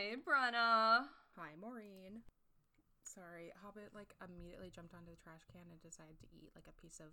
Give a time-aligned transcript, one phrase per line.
[0.00, 1.04] Hey, Brenna.
[1.36, 2.24] Hi, Maureen.
[3.04, 6.80] Sorry, Hobbit like immediately jumped onto the trash can and decided to eat like a
[6.80, 7.12] piece of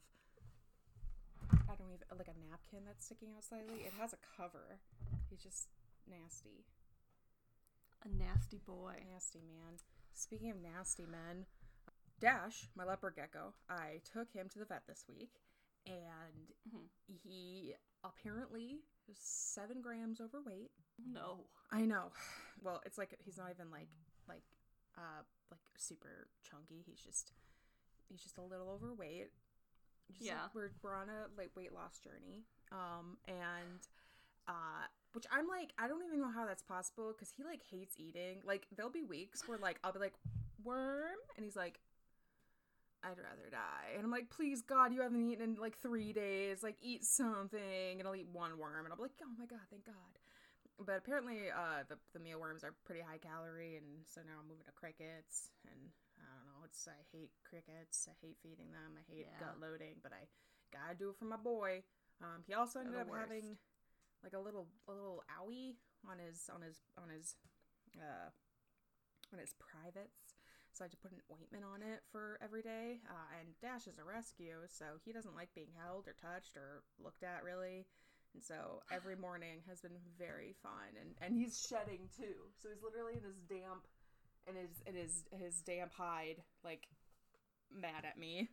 [1.67, 3.83] I don't even like a napkin that's sticking out slightly.
[3.83, 4.79] It has a cover.
[5.27, 5.67] He's just
[6.07, 6.63] nasty.
[8.07, 9.03] A nasty boy.
[9.11, 9.83] Nasty man.
[10.15, 11.43] Speaking of nasty men,
[12.23, 15.35] Dash, my leopard gecko, I took him to the vet this week
[15.87, 16.87] and Mhm.
[17.23, 20.71] he apparently is seven grams overweight.
[20.97, 21.45] No.
[21.71, 22.11] I know.
[22.63, 23.87] Well, it's like he's not even like
[24.27, 24.43] like
[24.97, 26.81] uh like super chunky.
[26.85, 27.31] He's just
[28.09, 29.31] he's just a little overweight.
[30.11, 30.47] Just, like, Yeah.
[30.55, 32.45] we're we're on a like weight loss journey.
[32.71, 33.87] Um and
[34.47, 37.95] uh which I'm like I don't even know how that's possible cuz he like hates
[37.99, 38.41] eating.
[38.43, 40.17] Like there'll be weeks where like I'll be like
[40.63, 41.79] worm and he's like
[43.03, 43.93] I'd rather die.
[43.95, 46.63] And I'm like, please, God, you haven't eaten in like three days.
[46.63, 47.99] Like, eat something.
[47.99, 48.85] And I'll eat one worm.
[48.85, 50.13] And I'll be like, oh my God, thank God.
[50.81, 53.77] But apparently, uh, the, the mealworms are pretty high calorie.
[53.77, 55.53] And so now I'm moving to crickets.
[55.69, 56.65] And I don't know.
[56.65, 58.09] It's, I hate crickets.
[58.09, 58.97] I hate feeding them.
[58.97, 59.39] I hate Yeah.
[59.39, 60.01] gut loading.
[60.01, 60.25] But I
[60.73, 61.83] gotta do it for my boy.
[62.21, 63.57] Um, he also ended up having
[64.25, 65.77] like a little, a little owie
[66.09, 67.35] on his, on his, on his,
[68.01, 68.29] uh,
[69.31, 70.26] on his privates.
[70.77, 73.01] So I had to put an ointment on it for every day.
[73.09, 76.83] Uh, and Dash is a rescue, so he doesn't like being held or touched or
[77.03, 77.87] looked at really.
[78.35, 82.45] And so every morning has been very fun, and and he's shedding too.
[82.61, 83.87] So he's literally in his damp,
[84.45, 86.87] in his in his his damp hide, like
[87.73, 88.47] mad at me.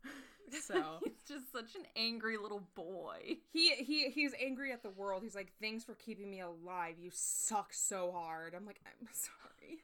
[0.62, 3.36] so He's just such an angry little boy.
[3.52, 5.22] he he he's angry at the world.
[5.22, 6.94] He's like, "Thanks for keeping me alive.
[6.98, 9.82] You suck so hard." I'm like, "I'm sorry."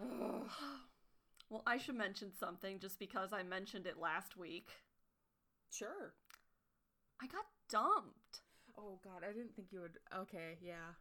[1.48, 4.68] Well, I should mention something just because I mentioned it last week.
[5.70, 6.12] Sure.
[7.22, 8.40] I got dumped.
[8.76, 9.98] Oh God, I didn't think you would.
[10.22, 10.94] Okay, yeah.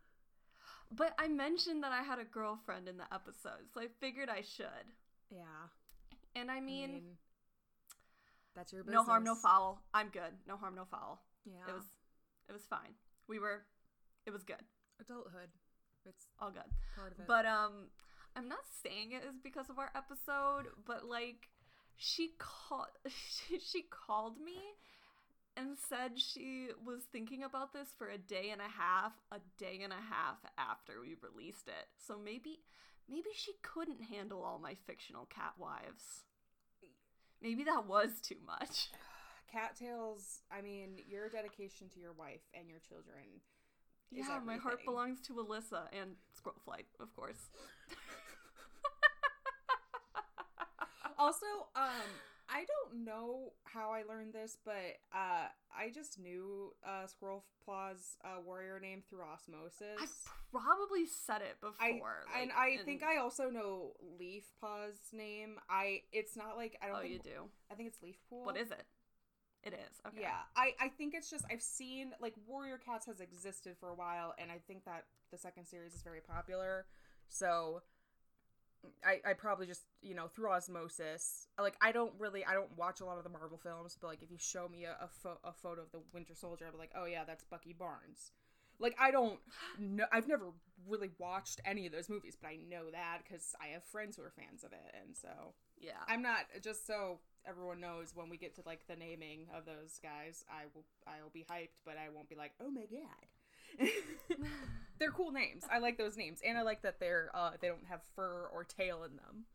[0.91, 4.41] But I mentioned that I had a girlfriend in the episode, so I figured I
[4.41, 4.93] should.
[5.31, 5.39] Yeah.
[6.35, 7.03] And I mean, I mean,
[8.55, 9.01] that's your business.
[9.01, 9.81] no harm, no foul.
[9.95, 10.33] I'm good.
[10.47, 11.23] No harm, no foul.
[11.45, 11.53] Yeah.
[11.67, 11.85] It was
[12.47, 12.93] it was fine.
[13.27, 13.63] We were
[14.27, 14.61] it was good.
[15.01, 15.49] adulthood.
[16.05, 16.69] It's All good.
[16.95, 17.25] part of it.
[17.27, 17.87] But um
[18.35, 21.49] I'm not saying it is because of our episode, but like
[21.97, 24.59] she called she, she called me
[25.57, 29.79] and said she was thinking about this for a day and a half, a day
[29.83, 31.87] and a half after we released it.
[32.05, 32.59] So maybe
[33.09, 36.23] maybe she couldn't handle all my fictional cat wives.
[37.41, 38.89] Maybe that was too much.
[39.51, 40.41] cattails.
[40.51, 43.41] I mean, your dedication to your wife and your children.
[44.11, 47.49] is Yeah, my heart belongs to Alyssa and Squirrel Flight, of course.
[51.17, 51.45] Also,
[51.75, 52.07] um,
[52.49, 54.73] I don't know how I learned this, but
[55.13, 59.97] uh, I just knew uh, Squirrel Claw's uh, warrior name through osmosis.
[60.01, 60.11] I've
[60.51, 62.23] probably said it I before.
[62.39, 65.55] and I in- think I also know Leaf Paw's name.
[65.69, 67.49] I it's not like I don't Oh, think you do.
[67.71, 68.45] I think it's Leaf Pool.
[68.45, 68.83] What is it?
[69.63, 69.99] It is.
[70.05, 70.21] Okay.
[70.21, 73.95] Yeah, I I think it's just I've seen like Warrior Cats has existed for a
[73.95, 76.85] while, and I think that the second series is very popular.
[77.27, 77.81] So
[79.03, 83.01] I I probably just you know through osmosis like I don't really I don't watch
[83.01, 85.39] a lot of the Marvel films, but like if you show me a a, pho-
[85.43, 88.31] a photo of the Winter Soldier, I'll be like, oh yeah, that's Bucky Barnes.
[88.79, 89.39] Like I don't
[89.79, 90.05] know.
[90.11, 90.47] I've never
[90.87, 94.23] really watched any of those movies, but I know that because I have friends who
[94.23, 96.01] are fans of it, and so Yeah.
[96.07, 99.99] I'm not just so everyone knows when we get to like the naming of those
[100.01, 103.25] guys, I will I will be hyped, but I won't be like, oh my god.
[104.99, 105.63] they're cool names.
[105.71, 108.63] I like those names, and I like that they're uh they don't have fur or
[108.63, 109.45] tail in them.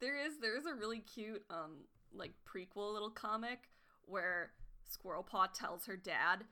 [0.00, 1.84] there is there is a really cute um
[2.14, 3.68] like prequel little comic
[4.06, 4.52] where
[4.88, 6.44] Squirrel Paw tells her dad,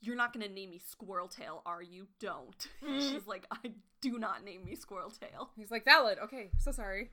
[0.00, 2.06] "You're not gonna name me Squirrel Tail, are you?
[2.20, 2.68] Don't."
[3.00, 6.18] She's like, "I do not name me Squirrel Tail." He's like, valid.
[6.22, 7.10] Okay, so sorry.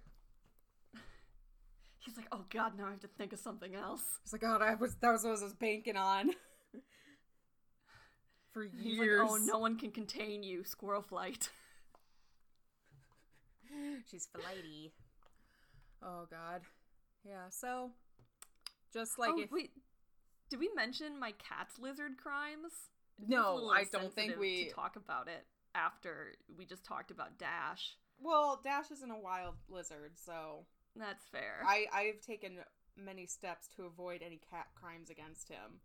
[1.99, 4.61] He's like, "Oh God, now I have to think of something else." He's like, God,
[4.61, 6.29] I was that was what I was banking on
[8.57, 9.22] for He's years.
[9.22, 11.49] like, "Oh, no one can contain you, Squirrel Flight."
[14.09, 14.93] She's flighty.
[16.02, 16.61] Oh God,
[17.23, 17.49] yeah.
[17.49, 17.91] So,
[18.93, 19.72] just like oh if wait,
[20.49, 22.72] did we mention my cat's lizard crimes?
[23.22, 25.46] It No, I don't think we- to talk about it
[25.76, 27.96] after we just talked about Dash.
[28.20, 30.66] well, Dash isn't a wild lizard, so
[30.96, 31.61] That's fair.
[31.66, 32.59] I I've taken
[32.96, 35.82] many steps to avoid any cat crimes against him,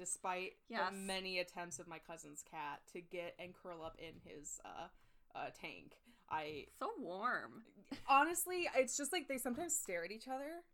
[0.00, 0.90] despite Yes.
[0.90, 4.88] the many attempts of my cousin's cat to get and curl up in his uh,
[5.34, 5.92] uh tank.
[6.30, 7.62] I so warm.
[8.08, 10.64] honestly, it's just like they sometimes stare at each other.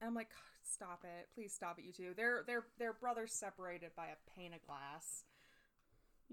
[0.00, 0.30] And I'm like,
[0.62, 2.12] stop it, please stop it, you two.
[2.14, 5.24] They're they're they're brothers separated by a pane of glass.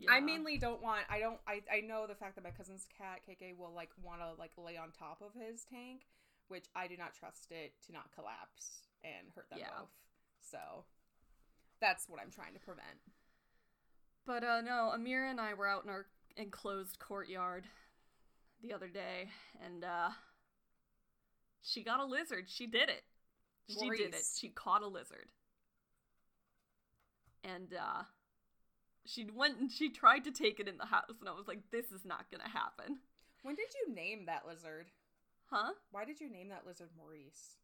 [0.08, 1.06] I mainly don't want.
[1.10, 1.40] I don't.
[1.48, 4.52] I I know the fact that my cousin's cat KK will like want to like
[4.58, 6.06] lay on top of his tank,
[6.50, 9.74] which I do not trust it to not collapse and hurt them Yeah.
[9.80, 9.90] both.
[10.52, 10.86] So
[11.80, 13.00] that's what I'm trying to prevent.
[14.26, 17.66] But uh no, Amira and I were out in our enclosed courtyard
[18.62, 19.30] the other day
[19.64, 20.10] and uh
[21.62, 22.46] she got a lizard.
[22.48, 23.04] She did it.
[23.68, 24.24] She did it.
[24.40, 25.28] She caught a lizard.
[27.44, 28.04] And uh
[29.06, 31.62] she went and she tried to take it in the house and I was like
[31.72, 33.00] this is not going to happen.
[33.44, 34.88] When did you name that lizard?
[35.50, 35.72] Huh?
[35.92, 37.56] Why did you name that lizard Maurice?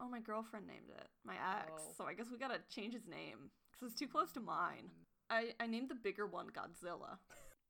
[0.00, 1.08] Oh, my girlfriend named it.
[1.24, 1.72] My ex.
[1.76, 1.92] Oh.
[1.96, 4.90] So I guess we got to change his name cuz it's too close to mine.
[5.30, 7.18] I I named the bigger one Godzilla.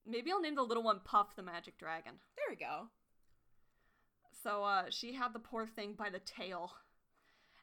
[0.06, 2.20] Maybe I'll name the little one Puff the Magic Dragon.
[2.36, 2.90] There we go.
[4.42, 6.72] So uh she had the poor thing by the tail.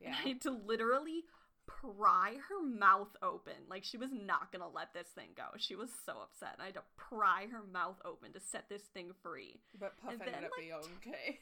[0.04, 1.25] And I had to literally
[1.68, 3.54] pry her mouth open.
[3.69, 5.50] Like she was not gonna let this thing go.
[5.57, 6.54] She was so upset.
[6.54, 9.62] And I had to pry her mouth open to set this thing free.
[9.80, 11.40] But Puff And ended then, up like, being okay.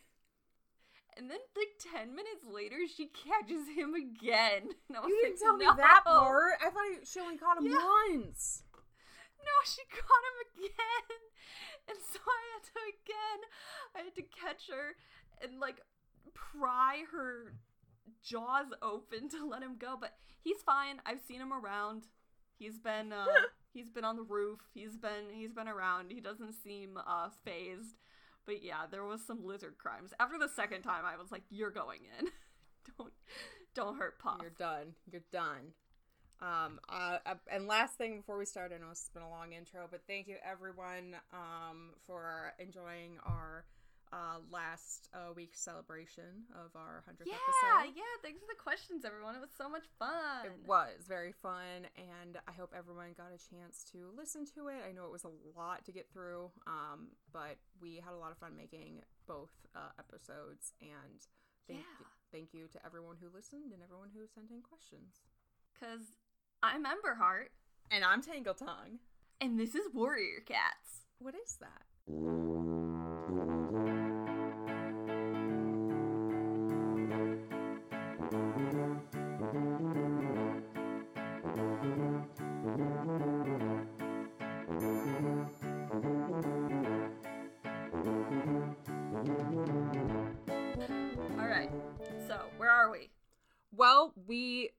[1.18, 4.70] And then like ten minutes later she catches him again.
[4.90, 6.54] And I was You like, didn't tell me "No." that part.
[6.62, 7.78] I thought she only caught him Yeah.
[8.14, 8.64] once.
[9.40, 11.20] No, she caught him again.
[11.90, 13.40] And so I had to again
[13.96, 14.96] I had to catch her
[15.42, 15.82] and like
[16.34, 17.54] pry her
[18.24, 19.98] jaws open to let him go.
[20.00, 21.02] But he's fine.
[21.06, 22.04] I've seen him around.
[22.58, 23.26] He's been uh
[23.74, 24.60] he's been on the roof.
[24.74, 26.12] He's been he's been around.
[26.12, 27.96] He doesn't seem uh fazed.
[28.50, 30.12] But yeah, there was some lizard crimes.
[30.20, 32.30] After the second time I was like, You're going in.
[32.98, 33.14] don't
[33.76, 34.40] don't hurt Puff.
[34.42, 34.96] You're done.
[35.12, 35.74] You're done.
[36.42, 39.54] Um, uh, uh, and last thing before we start, I know it's been a long
[39.54, 43.66] intro, but thank you everyone um, for enjoying our
[44.12, 47.94] uh, last uh, week's celebration of our 100th yeah, episode.
[47.96, 48.02] yeah.
[48.02, 48.16] Yeah.
[48.24, 49.36] Thanks for the questions, everyone.
[49.36, 50.46] It was so much fun.
[50.46, 54.82] It was very fun, and I hope everyone got a chance to listen to it.
[54.88, 58.32] I know it was a lot to get through, um, but we had a lot
[58.32, 61.22] of fun making both uh, episodes, and
[61.68, 62.08] thank, Yeah.
[62.32, 65.22] thank you to everyone who listened and everyone who sent in questions.
[65.74, 66.02] Because
[66.64, 67.50] I'm Emberheart,
[67.92, 69.00] And I'm Tangle Tongue.
[69.40, 71.06] and this is Warrior Cats.
[71.20, 71.86] What is that?
[94.00, 94.70] Well, we.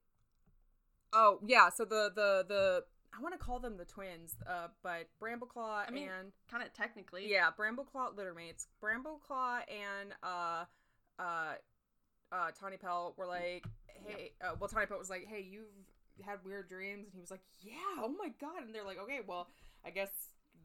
[1.12, 2.84] Oh yeah, so the the the
[3.14, 6.72] I want to call them the twins, uh, but Brambleclaw I mean, and Kind of
[6.72, 7.30] technically.
[7.30, 8.66] yeah, Brambleclaw littermates.
[8.82, 10.64] Brambleclaw and uh
[11.18, 11.52] uh
[12.32, 13.66] uh Tawny Pelt were like,
[14.06, 15.66] hey, uh, well Tawny Pelt was like, hey, you've
[16.24, 19.20] had weird dreams, and he was like, yeah, oh my god, and they're like, okay,
[19.26, 19.48] well,
[19.84, 20.10] I guess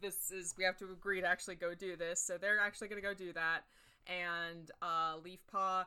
[0.01, 3.01] this is we have to agree to actually go do this, so they're actually gonna
[3.01, 3.63] go do that,
[4.07, 5.85] and uh Leafpaw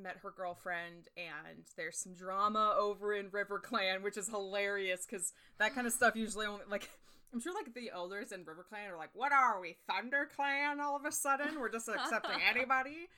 [0.00, 5.32] met her girlfriend and there's some drama over in river clan which is hilarious because
[5.58, 6.88] that kind of stuff usually only like
[7.32, 10.80] i'm sure like the elders in river clan are like what are we thunder clan
[10.80, 11.58] all of a sudden?
[11.60, 13.08] We're just accepting anybody?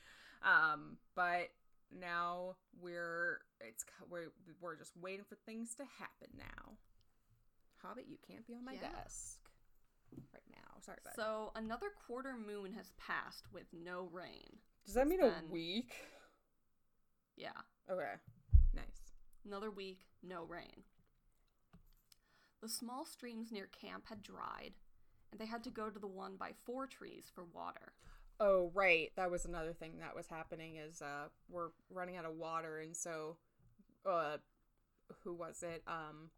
[0.42, 1.50] Um but
[1.96, 6.72] now we're it's we're, we're just waiting for things to happen now.
[7.82, 8.88] Hobbit you can't be on my Yeah.
[9.02, 9.38] desk
[10.32, 10.80] right now.
[10.80, 14.58] Sorry about So another quarter moon has passed with no rain.
[14.86, 15.92] does that mean a week
[17.36, 17.50] Yeah.
[17.90, 18.14] okay
[18.74, 19.04] nice
[19.46, 20.84] Another week, no rain.
[22.62, 24.72] The small streams near camp had dried,
[25.30, 27.92] and they had to go to the one by four trees for water.
[28.40, 32.34] Oh right, that was another thing that was happening is uh we're running out of
[32.36, 33.36] water and so
[34.06, 34.38] uh
[35.22, 35.82] who was it?
[35.86, 36.30] Um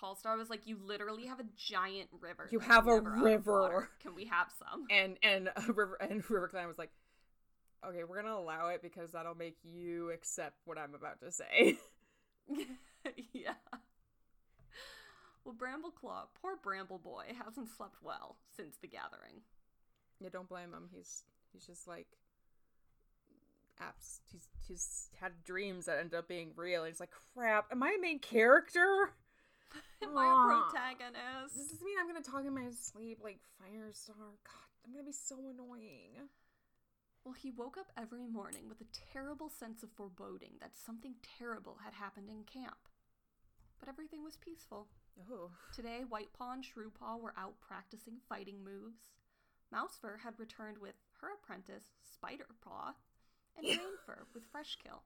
[0.00, 2.48] Tallstar was like, "You literally have a giant river.
[2.50, 5.98] You have a never out of river." Can we have some?" and and uh, River
[6.00, 6.90] and River Clan was like
[7.86, 11.32] Okay, we're going to allow it because that'll make you accept what I'm about to
[11.32, 11.78] say.
[13.32, 13.54] yeah.
[15.44, 19.42] Well, Brambleclaw, poor Bramble Boy, hasn't slept well since the gathering.
[20.20, 20.88] yeah, don't blame him.
[20.94, 22.06] He's he's just like
[23.80, 26.82] apps he's he's had dreams that end up being real.
[26.82, 29.12] And he's like, "Crap, am I a main character?"
[30.02, 31.56] Am I a protagonist?
[31.56, 34.18] Does this mean I'm gonna talk in my sleep like Firestar?
[34.18, 36.28] God, I'm gonna be so annoying.
[37.24, 41.78] Well, he woke up every morning with a terrible sense of foreboding that something terrible
[41.84, 42.88] had happened in camp.
[43.78, 44.88] But everything was peaceful.
[45.30, 49.10] Oh, Today, Whitepaw and Shrewpaw were out practicing fighting moves.
[49.72, 52.94] Mousefur had returned with her apprentice, Spiderpaw,
[53.56, 55.02] and Rainfur with Freshkill.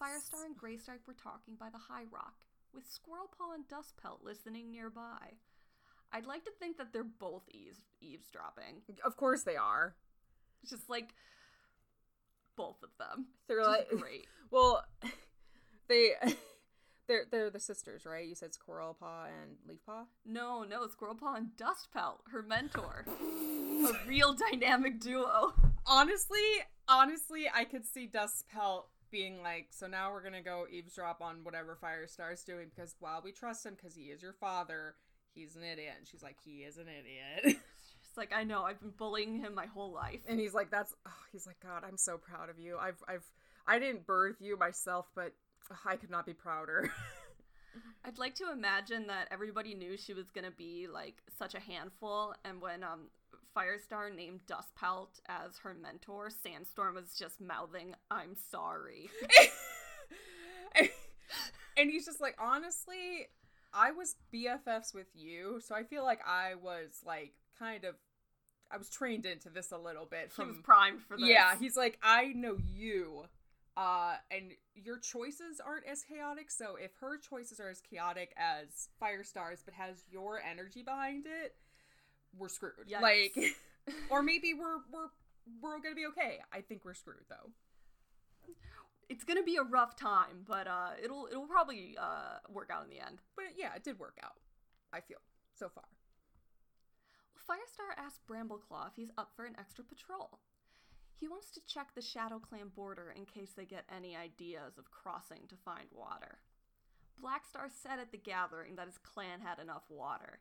[0.00, 5.34] Firestar and Greystripe were talking by the high rock, with Squirrelpaw and Dustpelt listening nearby.
[6.12, 8.82] I'd like to think that they're both eaves- eavesdropping.
[9.04, 9.96] Of course they are.
[10.68, 11.14] Just like
[12.56, 13.26] both of them.
[13.48, 14.26] They're like great.
[14.50, 14.84] Well,
[15.88, 16.10] they
[17.08, 18.24] they're they're the sisters, right?
[18.24, 20.04] You said Squirrel Paw and Leaf Paw.
[20.24, 23.04] No, no, Squirrel Paw and Dust Pelt, her mentor.
[23.08, 25.54] A real dynamic duo.
[25.86, 26.38] honestly,
[26.86, 31.42] honestly, I could see Dust Pelt being like, so now we're gonna go eavesdrop on
[31.42, 34.94] whatever Firestar's doing because while we trust him because he is your father,
[35.34, 35.94] he's an idiot.
[35.98, 37.58] And she's like, he is an idiot.
[38.14, 40.20] She's like, I know, I've been bullying him my whole life.
[40.28, 40.94] and he's like, that's.
[41.04, 42.78] Oh, he's like, God, I'm so proud of you.
[42.80, 43.24] I've, I've,
[43.66, 45.32] I didn't birth you myself, but
[45.68, 46.92] ugh, I could not be prouder.
[48.04, 52.34] I'd like to imagine that everybody knew she was gonna be like such a handful,
[52.44, 53.08] and when um
[53.56, 59.10] Firestar named Dustpelt as her mentor, Sandstorm was just mouthing, "I'm sorry."
[61.76, 63.26] and he's just like, honestly,
[63.72, 67.94] I was BFFs with you, so I feel like I was like kind of,
[68.74, 70.62] I was trained into this a little bit He was from.
[70.64, 71.28] primed for this.
[71.28, 73.24] Yeah, he's like, I know you,
[73.76, 76.50] uh, and your choices aren't as chaotic.
[76.50, 81.54] So if her choices are as chaotic as Firestar's, but has your energy behind it,
[82.36, 82.88] we're screwed.
[82.90, 83.00] Yikes.
[83.00, 83.56] Like,
[84.10, 85.08] or maybe we're we're
[85.62, 86.38] we're gonna be okay.
[86.52, 87.50] I think we're screwed though.
[89.08, 92.90] it's gonna be a rough time, but uh, it'll it'll probably uh work out in
[92.90, 93.18] the end.
[93.36, 94.32] But yeah, it did work out.
[94.92, 95.18] I feel
[95.54, 95.84] so far.
[97.48, 100.38] Firestar asks Brambleclaw if he's up for an extra patrol.
[101.20, 104.90] He wants to check the Shadow Clan border in case they get any ideas of
[104.90, 106.38] crossing to find water.
[107.22, 110.40] Blackstar said at the gathering that his clan had enough water.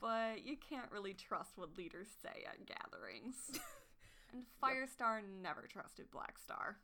[0.00, 3.50] But you can't really trust what leaders say at gatherings.
[4.32, 6.76] and Firestar never trusted Blackstar.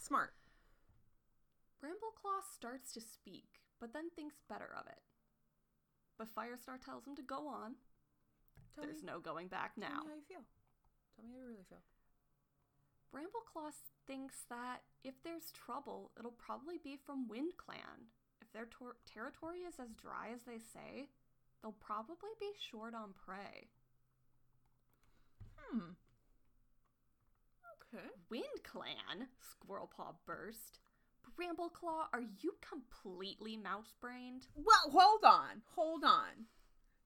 [0.00, 0.32] Smart.
[1.82, 5.00] Brambleclaw starts to speak, but then thinks better of it.
[6.18, 7.74] But Firestar tells him to go on.
[8.74, 10.00] Tell There's me, no going back tell now.
[10.02, 10.44] me how you feel.
[11.16, 11.82] Tell me how you really feel.
[13.14, 13.70] Brambleclaw
[14.06, 18.10] thinks that if there's trouble, it'll probably be from Wind Clan.
[18.42, 21.08] If their tor- territory is as dry as they say,
[21.62, 23.68] they'll probably be short on prey.
[25.56, 25.94] Hmm.
[27.94, 28.04] Okay.
[28.30, 29.28] Wind Clan?
[29.40, 30.80] Squirrelpaw burst.
[31.38, 34.46] Brambleclaw, are you completely mouse brained?
[34.54, 35.62] Well, hold on.
[35.74, 36.46] Hold on.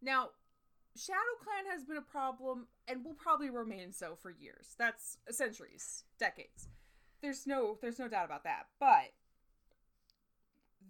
[0.03, 0.31] Now,
[0.97, 4.75] Shadow Clan has been a problem and will probably remain so for years.
[4.79, 6.69] That's centuries, decades.
[7.21, 8.67] There's no there's no doubt about that.
[8.81, 9.13] But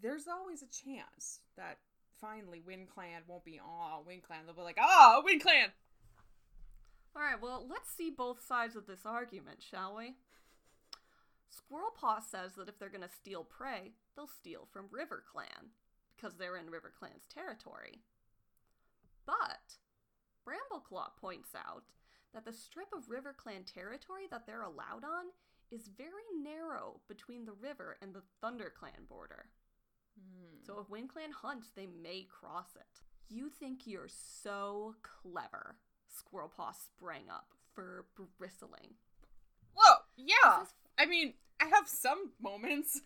[0.00, 1.78] there's always a chance that
[2.20, 4.40] finally Wind Clan won't be aw Wind Clan.
[4.46, 5.68] They'll be like, ah, Wind Clan.
[7.16, 10.16] Alright, well, let's see both sides of this argument, shall we?
[11.50, 15.72] Squirrelpaw says that if they're gonna steal prey, they'll steal from River Clan,
[16.16, 18.02] because they're in River Clan's territory.
[19.24, 19.78] But
[20.46, 21.84] Brambleclaw points out
[22.32, 25.26] that the strip of River Clan territory that they're allowed on
[25.70, 29.50] is very narrow between the river and the Thunder Clan border.
[30.18, 30.56] Hmm.
[30.66, 33.02] So if Wind Clan hunts, they may cross it.
[33.28, 35.76] You think you're so clever.
[36.10, 38.06] Squirrelpaw sprang up, fur
[38.38, 38.94] bristling.
[39.74, 40.60] Whoa, yeah.
[40.60, 43.00] This is- I mean, I have some moments.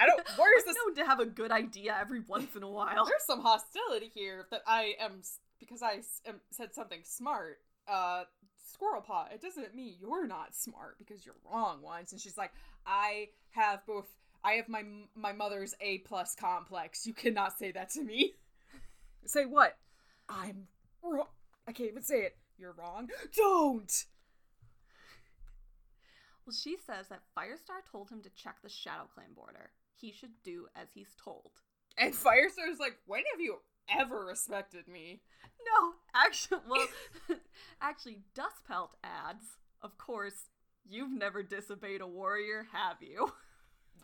[0.00, 0.22] I don't.
[0.36, 0.76] Where's this?
[0.76, 3.06] known to have a good idea every once in a while.
[3.06, 5.22] There's some hostility here that I am
[5.60, 7.58] because I am, said something smart.
[7.86, 8.24] Uh,
[8.72, 9.26] squirrel paw.
[9.32, 12.12] It doesn't mean you're not smart because you're wrong once.
[12.12, 12.52] And she's like,
[12.86, 14.06] I have both.
[14.44, 14.84] I have my
[15.14, 17.06] my mother's A plus complex.
[17.06, 18.34] You cannot say that to me.
[19.24, 19.76] say what?
[20.28, 20.68] I'm
[21.02, 21.26] wrong.
[21.66, 22.36] I can't even say it.
[22.58, 23.08] You're wrong.
[23.36, 24.04] Don't.
[26.48, 29.68] Well, she says that Firestar told him to check the Shadow Clan border.
[29.94, 31.50] He should do as he's told.
[31.98, 33.58] And Firestar's like, when have you
[33.94, 35.20] ever respected me?
[35.66, 36.86] No, actually, well,
[37.82, 39.44] actually, Dustpelt adds,
[39.82, 40.48] of course,
[40.88, 43.30] you've never disobeyed a warrior, have you?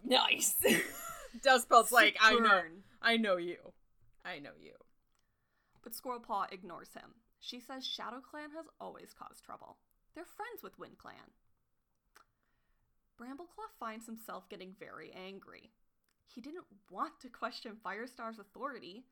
[0.07, 0.55] Nice.
[1.43, 2.61] Dustpelt's like, I know,
[3.01, 3.57] I know you,
[4.23, 4.75] I know you.
[5.83, 7.15] But Squirrelpaw ignores him.
[7.41, 9.79] She says Shadow Clan has always caused trouble.
[10.15, 11.33] They're friends with Wind Clan.
[13.25, 15.71] Brambleclaw finds himself getting very angry.
[16.27, 19.05] He didn't want to question Firestar's authority,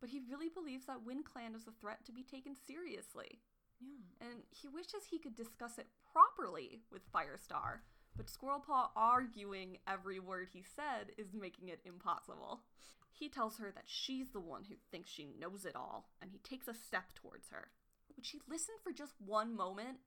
[0.00, 3.38] but he really believes that Wind Clan is a threat to be taken seriously.
[3.80, 4.28] Yeah.
[4.28, 7.82] And he wishes he could discuss it properly with Firestar,
[8.16, 12.62] but Squirrelpaw arguing every word he said is making it impossible.
[13.12, 16.38] He tells her that she's the one who thinks she knows it all, and he
[16.38, 17.68] takes a step towards her.
[18.16, 19.98] Would she listen for just one moment?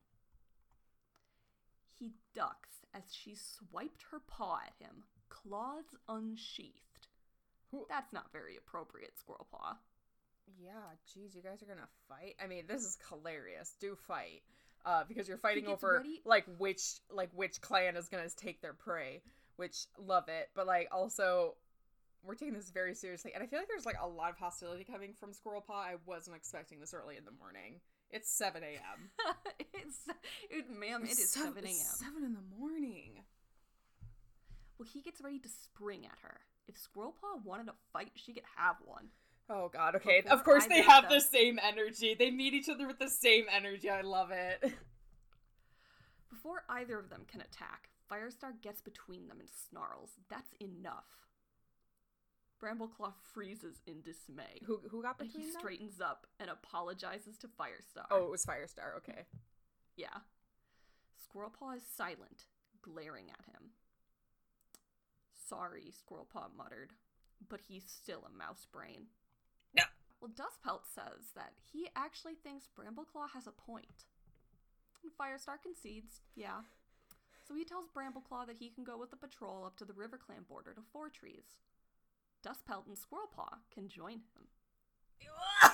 [2.00, 7.08] He ducks as she swiped her paw at him, claws unsheathed.
[7.72, 9.78] Who- That's not very appropriate, Squirrel Paw.
[10.58, 10.72] Yeah,
[11.14, 12.36] geez, you guys are gonna fight.
[12.42, 13.76] I mean, this is hilarious.
[13.80, 14.44] Do fight,
[14.86, 18.74] uh, because you're fighting over ready- like which like which clan is gonna take their
[18.74, 19.22] prey.
[19.58, 21.58] Which love it, but like also
[22.24, 24.84] we're taking this very seriously, and I feel like there's like a lot of hostility
[24.86, 25.82] coming from Squirrel Paw.
[25.82, 27.82] I wasn't expecting this early in the morning.
[28.12, 29.10] It's seven a.m.
[29.60, 29.98] it's,
[30.50, 31.72] it, ma'am, it is seven- 7 a.m.
[31.72, 33.24] it's Seven in the morning.
[34.78, 36.40] Well, he gets ready to spring at her.
[36.68, 39.08] If Squirrel Paw wanted a fight, she could have one.
[39.50, 39.96] Oh God.
[39.96, 40.22] Okay.
[40.22, 42.16] Before of course they either of have the same energy.
[42.18, 43.90] They meet each other with the same energy.
[43.90, 44.62] I love it.
[46.30, 50.12] Before either of them can attack, Firestar gets between them and snarls.
[50.30, 51.06] That's enough.
[52.62, 54.62] Brambleclaw freezes in dismay.
[54.66, 55.60] Who who got between he them?
[55.60, 58.06] straightens up and apologizes to Firestar.
[58.10, 58.96] Oh, it was Firestar.
[58.98, 59.26] Okay.
[59.96, 60.18] Yeah.
[61.22, 62.46] Squirrelpaw is silent,
[62.82, 63.72] glaring at him.
[65.48, 66.92] Sorry, Squirrelpaw muttered,
[67.48, 69.08] but he's still a mouse brain.
[69.76, 69.84] No.
[70.20, 74.06] Well, Dustpelt says that he actually thinks Brambleclaw has a point.
[75.04, 76.62] And Firestar concedes, yeah.
[77.48, 80.48] So he tells Brambleclaw that he can go with the patrol up to the RiverClan
[80.50, 81.56] border to Four Trees.
[82.46, 84.48] Dustpelt and Squirrelpaw can join him.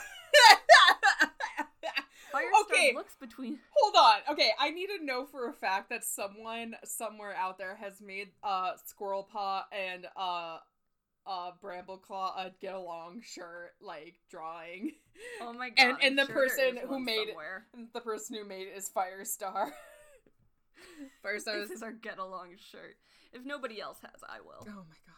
[2.33, 4.21] Firestar okay, looks between hold on.
[4.31, 8.29] Okay, I need to know for a fact that someone somewhere out there has made
[8.43, 10.57] uh Squirrel Paw and uh
[11.27, 14.93] uh Brambleclaw a get along shirt like drawing.
[15.41, 15.75] Oh my god!
[15.77, 17.67] And- I'm and the sure person who made it- somewhere.
[17.75, 19.69] And the person who made it is Firestar.
[21.23, 22.95] Firestar is our get along shirt.
[23.31, 24.65] If nobody else has, I will.
[24.67, 25.12] Oh my god.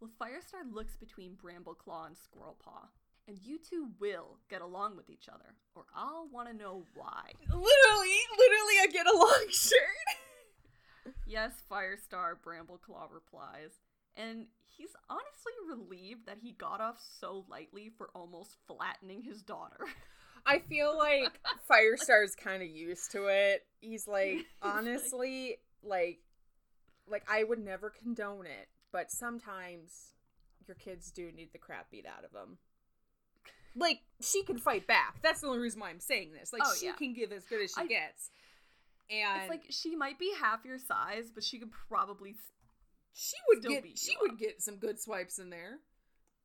[0.00, 2.86] Well, Firestar looks between Brambleclaw and Squirrelpaw,
[3.26, 7.32] and you two will get along with each other, or I'll want to know why.
[7.42, 11.14] Literally, literally a get along shirt.
[11.26, 13.72] Yes, Firestar, Brambleclaw replies,
[14.16, 19.84] and he's honestly relieved that he got off so lightly for almost flattening his daughter.
[20.46, 23.66] I feel like Firestar's kind of used to it.
[23.80, 26.20] He's like, He's like- honestly, like,
[27.08, 30.12] like I would never condone it, but sometimes
[30.66, 32.58] your kids do need the crap beat out of them.
[33.76, 35.16] Like she can fight back.
[35.22, 36.52] That's the only reason why I'm saying this.
[36.52, 36.92] Like Oh, she yeah.
[36.92, 38.30] can give as good as she I- gets,
[39.10, 42.34] and it's like she might be half your size, but she could probably.
[43.12, 45.78] she would still get she would get some good swipes in there.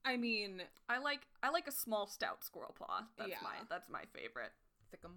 [0.06, 3.04] I mean, I like I like a small stout squirrel paw.
[3.18, 3.38] That's Yeah.
[3.42, 4.52] my that's my favorite.
[4.94, 5.14] Thickum.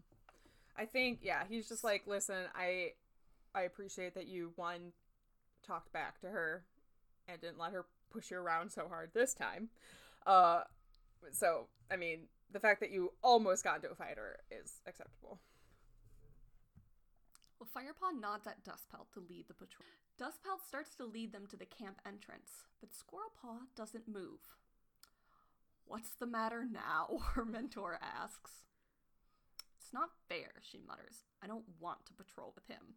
[0.79, 2.93] I think yeah, he's just like, listen, I
[3.55, 4.93] I appreciate that you one
[5.67, 6.65] talked back to her
[7.29, 9.69] and didn't let her push you around so hard this time.
[10.27, 10.63] Uh
[11.33, 15.41] so I mean, the fact that you almost got into a fighter is acceptable.
[17.59, 19.87] Well, Firepaw nods at Dustpelt to lead the patrol.
[20.21, 24.41] Dustpelt starts to lead them to the camp entrance, but Squirrelpaw doesn't move.
[25.87, 27.19] What's the matter now?
[27.35, 28.65] Her mentor asks.
[29.79, 31.25] It's not fair, she mutters.
[31.43, 32.95] I don't want to patrol with him.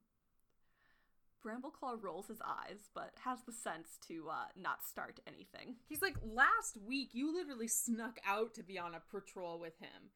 [1.45, 5.75] Brambleclaw rolls his eyes, but has the sense to uh, not start anything.
[5.87, 10.11] He's like, last week you literally snuck out to be on a patrol with him.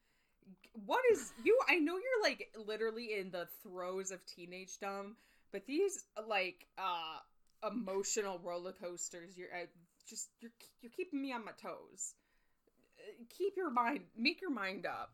[0.85, 1.57] What is you?
[1.69, 5.15] I know you're like literally in the throes of teenage dumb,
[5.51, 7.19] but these like uh
[7.65, 9.65] emotional roller coasters, you're uh,
[10.09, 12.13] just you're you're keeping me on my toes.
[12.99, 15.13] Uh, Keep your mind, make your mind up.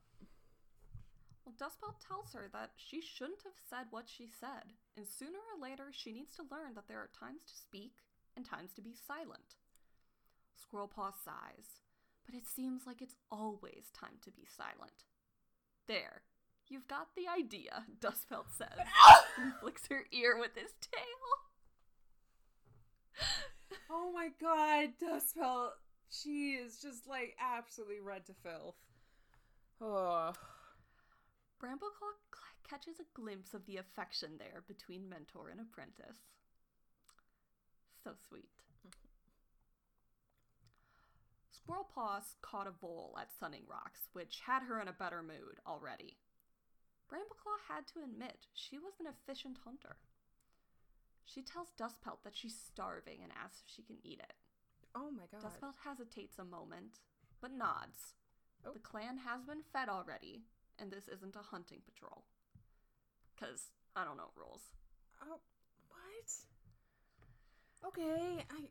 [1.49, 5.59] Well, Dustpelt tells her that she shouldn't have said what she said, and sooner or
[5.59, 7.93] later she needs to learn that there are times to speak
[8.35, 9.57] and times to be silent.
[10.53, 11.81] Squirrelpaw sighs,
[12.23, 15.05] but it seems like it's always time to be silent.
[15.87, 16.21] There,
[16.67, 18.85] you've got the idea, Dustpelt says,
[19.41, 21.01] and flicks her ear with his tail.
[23.89, 25.71] oh my god, Dustpelt,
[26.11, 28.75] she is just like absolutely read to filth.
[29.81, 30.33] Oh.
[31.61, 36.17] Brambleclaw cl- catches a glimpse of the affection there between mentor and apprentice.
[38.03, 38.49] So sweet.
[41.51, 46.17] Squirrelpaws caught a vole at Sunning Rocks, which had her in a better mood already.
[47.11, 49.97] Brambleclaw had to admit she was an efficient hunter.
[51.25, 54.33] She tells Dustpelt that she's starving and asks if she can eat it.
[54.95, 55.43] Oh my god.
[55.43, 56.99] Dustpelt hesitates a moment,
[57.41, 58.13] but nods.
[58.65, 58.73] Oh.
[58.73, 60.43] The clan has been fed already,
[60.79, 62.23] and this isn't a hunting patrol.
[63.35, 63.59] Because
[63.95, 64.61] I don't know rules.
[65.23, 65.39] Oh,
[65.89, 66.29] what?
[67.87, 68.61] Okay, I.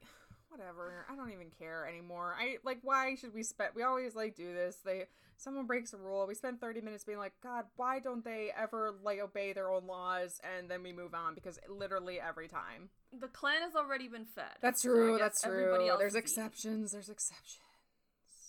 [0.51, 1.07] whatever.
[1.11, 2.35] I don't even care anymore.
[2.39, 4.77] I like why should we spend we always like do this.
[4.85, 5.05] They
[5.37, 6.27] someone breaks a rule.
[6.27, 9.87] We spend 30 minutes being like, "God, why don't they ever like obey their own
[9.87, 12.91] laws?" and then we move on because literally every time.
[13.19, 14.57] The clan has already been fed.
[14.61, 15.13] That's so true.
[15.13, 15.91] guess that's everybody true.
[15.91, 16.93] else There's exceptions.
[16.93, 17.65] There's exceptions.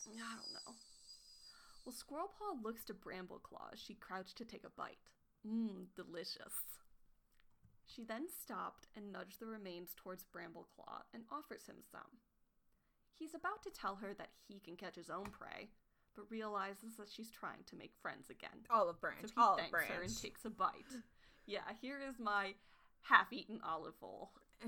[0.07, 0.68] I don't know.
[1.89, 4.99] Well, Squirrelpaw looks to Brambleclaw as she crouched to take a bite.
[5.47, 6.53] Mmm, delicious.
[7.87, 12.19] She then stopped and nudged the remains towards Brambleclaw and offers him some.
[13.17, 15.69] He's about to tell her that he can catch his own prey,
[16.15, 18.67] but realizes that she's trying to make friends again.
[18.69, 19.21] Olive branch.
[19.23, 19.89] So he olive thanks branch.
[19.91, 20.93] her and takes a bite.
[21.47, 22.53] Yeah, here is my
[23.01, 24.29] half-eaten olive bowl.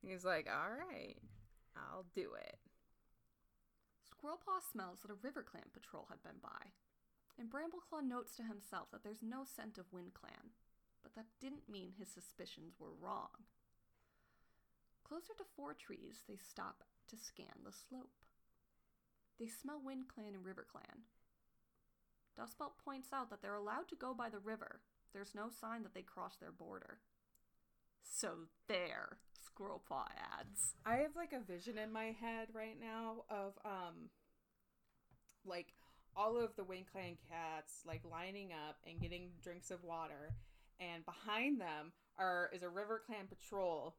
[0.00, 1.16] He's like, "All right,
[1.76, 2.58] I'll do it."
[4.22, 6.70] Squirrelpaw smells that a River Clan patrol had been by,
[7.36, 10.54] and Brambleclaw notes to himself that there's no scent of Wind Clan,
[11.02, 13.50] but that didn't mean his suspicions were wrong.
[15.02, 18.14] Closer to Four Trees, they stop to scan the slope.
[19.40, 21.02] They smell Wind Clan and River Clan.
[22.38, 24.80] Dustpelt points out that they're allowed to go by the river.
[25.12, 26.98] There's no sign that they crossed their border.
[28.04, 29.18] So there,
[29.54, 30.06] Squirrelpaw
[30.38, 30.74] adds.
[30.84, 34.10] I have like a vision in my head right now of um
[35.44, 35.68] like
[36.16, 40.34] all of the Wind Clan cats like lining up and getting drinks of water
[40.80, 43.94] and behind them are is a River Clan patrol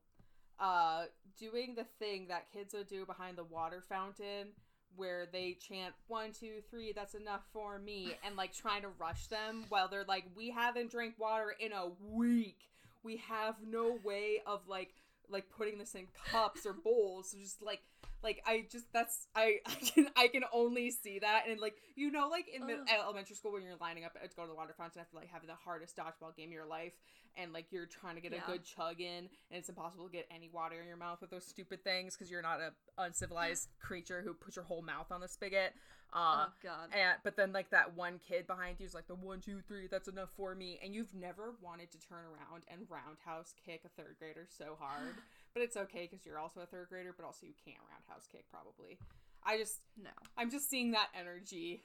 [0.59, 1.05] uh
[1.39, 4.49] doing the thing that kids would do behind the water fountain
[4.95, 9.25] where they chant one two three that's enough for me and like trying to rush
[9.27, 12.69] them while they're like we haven't drank water in a week
[13.01, 14.93] we have no way of like
[15.33, 17.81] like putting this in cups or bowls so just like
[18.23, 21.43] like i just that's i i can i can only see that.
[21.49, 24.43] And like you know like in mid- elementary school when you're lining up to go
[24.43, 26.93] to the water fountain after like having the hardest dodgeball game of your life
[27.35, 28.41] and like you're trying to get Yeah.
[28.47, 31.31] a good chug in and it's impossible to get any water in your mouth with
[31.31, 35.19] those stupid things because you're not a uncivilized creature who puts your whole mouth on
[35.21, 35.73] the spigot.
[36.15, 36.89] Uh oh god.
[36.93, 39.87] and but then like that one kid behind you is like the one two three
[39.89, 40.79] that's enough for me.
[40.83, 45.15] And you've never wanted to turn around and roundhouse kick a third grader so hard
[45.53, 48.45] but it's okay because you're also a third grader but also you can't roundhouse kick
[48.51, 48.97] probably
[49.45, 50.09] i just no.
[50.37, 51.83] i'm just seeing that energy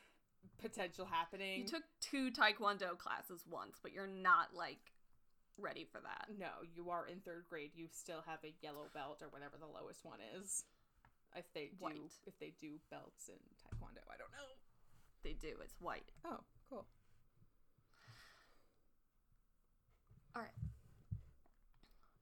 [0.62, 4.78] potential happening You took two taekwondo classes once, but you're not like
[5.58, 6.26] ready for that.
[6.38, 9.66] no you are in third grade you still have a yellow belt or whatever the
[9.66, 10.64] lowest one is
[11.36, 12.14] if they do White.
[12.26, 14.50] if they do belts in taekwondo i don't know
[15.24, 15.58] They do.
[15.62, 16.10] It's white.
[16.24, 16.86] oh cool
[20.36, 20.67] All right.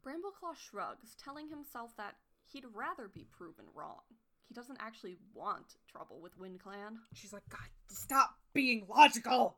[0.07, 2.15] Brambleclaw shrugs, telling himself that
[2.47, 4.03] he'd rather be proven wrong.
[4.47, 6.99] He doesn't actually want trouble with Wind Clan.
[7.13, 9.57] She's like, God, stop being logical.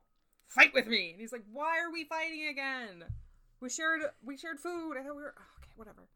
[0.48, 1.10] Fight with me.
[1.10, 3.04] And he's like, Why are we fighting again?
[3.60, 4.96] We shared we shared food.
[4.98, 6.08] I thought we were oh, okay, whatever.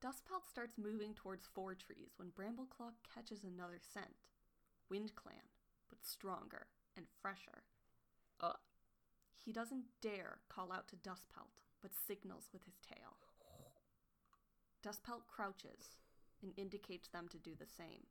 [0.00, 4.14] Dustpelt starts moving towards Four Trees when Brambleclaw catches another scent.
[4.88, 5.50] Wind Clan,
[5.88, 7.64] but stronger and fresher.
[8.40, 8.56] Ugh.
[9.44, 13.16] He doesn't dare call out to Dustpelt, but signals with his tail.
[14.82, 15.96] Dustpelt crouches
[16.42, 18.06] and indicates them to do the same.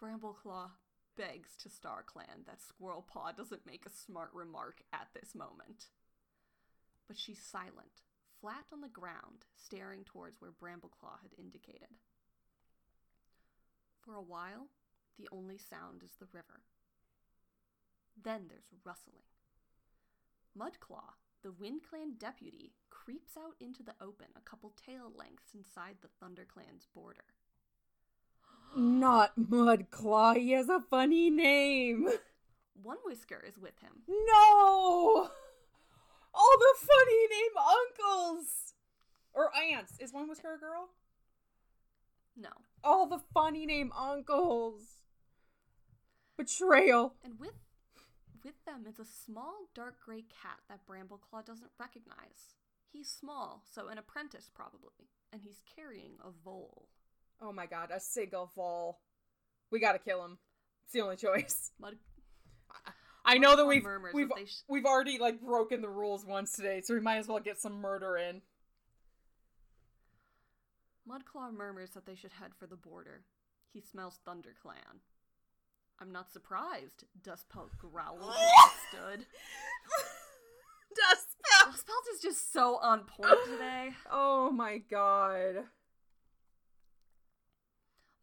[0.00, 0.70] Brambleclaw
[1.16, 5.86] begs to Star Clan that Squirrelpaw doesn't make a smart remark at this moment.
[7.06, 8.02] But she's silent,
[8.40, 11.94] flat on the ground, staring towards where Brambleclaw had indicated.
[14.00, 14.68] For a while,
[15.18, 16.62] the only sound is the river.
[18.20, 19.22] Then there's rustling.
[20.58, 25.96] Mudclaw, the Wind Clan deputy, creeps out into the open a couple tail lengths inside
[26.00, 27.24] the Thunder Clan's border.
[28.76, 30.36] Not Mudclaw.
[30.36, 32.08] He has a funny name.
[32.82, 34.02] One whisker is with him.
[34.08, 35.28] No.
[36.34, 38.74] All the funny name uncles
[39.34, 39.98] or aunts.
[39.98, 40.88] Is one whisker a girl?
[42.36, 42.50] No.
[42.82, 45.02] All the funny name uncles.
[46.38, 47.14] Betrayal.
[47.22, 47.52] And with
[48.44, 52.56] with them is a small dark gray cat that Brambleclaw doesn't recognize.
[52.92, 56.88] He's small, so an apprentice probably, and he's carrying a vole.
[57.40, 59.00] Oh my god, a single vole.
[59.70, 60.38] We gotta kill him.
[60.84, 61.70] It's the only choice.
[61.80, 61.96] Mud
[63.24, 66.52] I know that we've murmurs we've that sh- we've already like broken the rules once
[66.52, 68.42] today, so we might as well get some murder in.
[71.08, 73.22] Mudclaw murmurs that they should head for the border.
[73.72, 75.00] He smells ThunderClan.
[76.02, 78.36] I'm not surprised, Dustpelt growled as
[78.90, 79.26] he stood.
[80.96, 83.90] Dust Dustpelt is just so on point today.
[84.10, 85.64] Oh my god.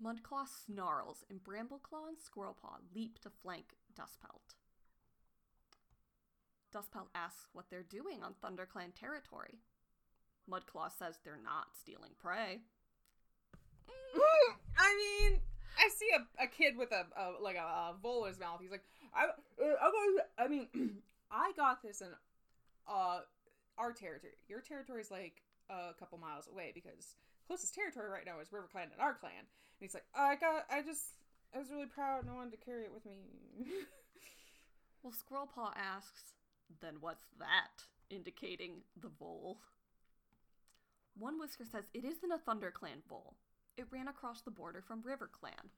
[0.04, 4.56] Mudclaw snarls, and Brambleclaw and Squirrelpaw leap to flank Dustpelt.
[6.76, 9.60] Dustpelt asks what they're doing on ThunderClan territory.
[10.52, 12.60] Mudclaw says they're not stealing prey.
[14.78, 14.96] I
[15.30, 15.39] mean,
[15.77, 18.60] I see a, a kid with a, a like a, a vole in his mouth.
[18.62, 20.67] He's like, I, uh, I, I mean,
[21.32, 22.08] I got this in
[22.88, 23.19] uh
[23.77, 24.34] our territory.
[24.47, 27.15] Your territory is like a couple miles away because
[27.47, 29.39] closest territory right now is River Clan and our clan.
[29.39, 31.15] And he's like, I got, I just,
[31.55, 33.15] I was really proud and I wanted to carry it with me.
[35.01, 36.34] Well, Squirrelpaw asks,
[36.82, 37.86] then what's that?
[38.10, 39.60] Indicating the vole.
[41.17, 43.36] One Whisker says it isn't a ThunderClan vole.
[43.80, 45.70] It ran across the border from RiverClan.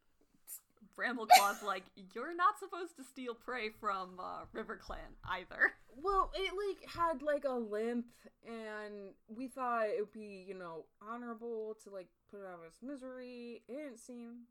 [0.98, 1.84] Brambleclaw's like,
[2.16, 5.74] you're not supposed to steal prey from uh, RiverClan either.
[6.04, 8.08] well, it like had like a limp,
[8.44, 12.66] and we thought it would be, you know, honorable to like put it out of
[12.68, 13.62] its misery.
[13.70, 14.46] It didn't seem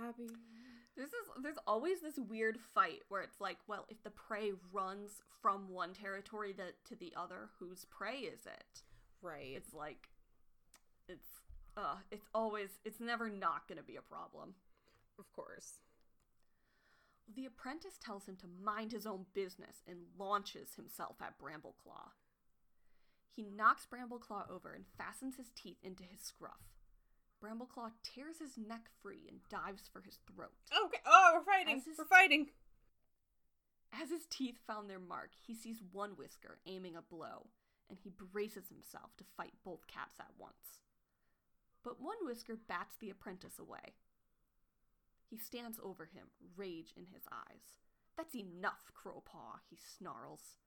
[0.00, 0.30] happy.
[0.96, 5.22] There's this, there's always this weird fight where it's like, well, if the prey runs
[5.42, 8.82] from one territory to, to the other, whose prey is it?
[9.20, 9.54] Right.
[9.56, 10.10] It's like,
[11.08, 11.26] it's,
[11.76, 14.54] uh, it's always, it's never not gonna be a problem.
[15.18, 15.80] of course.
[17.34, 22.10] The apprentice tells him to mind his own business and launches himself at Brambleclaw.
[23.34, 26.60] He knocks Brambleclaw over and fastens his teeth into his scruff.
[27.42, 30.52] Brambleclaw tears his neck free and dives for his throat.
[30.84, 30.98] Okay.
[31.06, 31.76] Oh, we're fighting.
[31.84, 32.50] His- We're fighting.
[33.92, 37.46] As his teeth found their mark, he sees one whisker aiming a blow,
[37.88, 40.80] and he braces himself to fight both cats at once.
[41.84, 43.94] But one whisker bats the apprentice away.
[45.28, 47.74] He stands over him, rage in his eyes.
[48.16, 50.58] That's enough, Crowpaw, he snarls.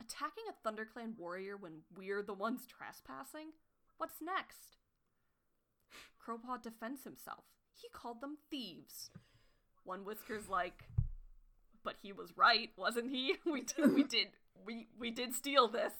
[0.00, 3.52] Attacking a ThunderClan warrior when we're the ones trespassing?
[3.98, 4.76] What's next?
[6.18, 7.44] Crowpaw defends himself.
[7.80, 9.10] He called them thieves.
[9.84, 10.84] One whisker's like,
[11.84, 13.36] but he was right, wasn't he?
[13.44, 14.28] We did, we did,
[14.64, 15.92] we we did steal this.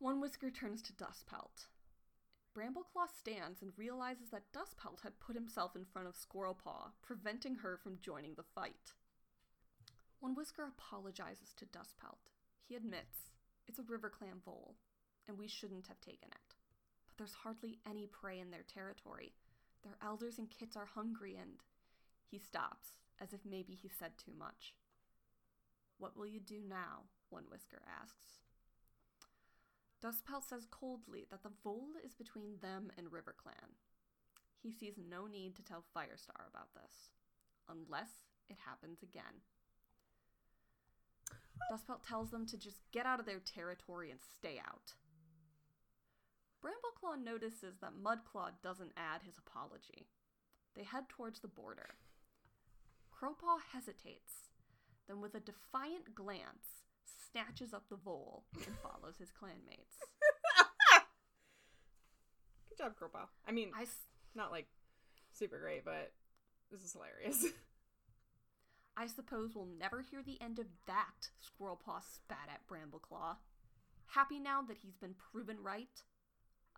[0.00, 1.66] One whisker turns to Dustpelt.
[2.56, 7.76] Brambleclaw stands and realizes that Dustpelt had put himself in front of Squirrelpaw, preventing her
[7.76, 8.94] from joining the fight.
[10.18, 12.32] One whisker apologizes to Dustpelt.
[12.66, 13.30] He admits
[13.68, 14.76] it's a river clan vole,
[15.28, 16.54] and we shouldn't have taken it.
[17.06, 19.34] But there's hardly any prey in their territory.
[19.82, 21.60] Their elders and kits are hungry, and
[22.26, 24.74] he stops, as if maybe he said too much.
[25.98, 27.04] What will you do now?
[27.28, 28.40] One whisker asks.
[30.02, 33.76] Dustpelt says coldly that the vole is between them and RiverClan.
[34.62, 37.10] He sees no need to tell Firestar about this,
[37.68, 38.10] unless
[38.48, 39.44] it happens again.
[41.70, 44.94] Dustpelt tells them to just get out of their territory and stay out.
[46.62, 50.08] Brambleclaw notices that Mudclaw doesn't add his apology.
[50.74, 51.94] They head towards the border.
[53.12, 54.48] Crowpaw hesitates,
[55.06, 56.84] then with a defiant glance,
[57.30, 59.96] snatches up the vole and follows his clanmates.
[62.68, 63.26] Good job, Crowpaw.
[63.46, 64.66] I mean, I, s- not like
[65.32, 66.12] super great, but
[66.70, 67.46] this is hilarious.
[68.96, 73.36] I suppose we'll never hear the end of that, Squirrelpaw spat at Brambleclaw.
[74.08, 75.88] Happy now that he's been proven right?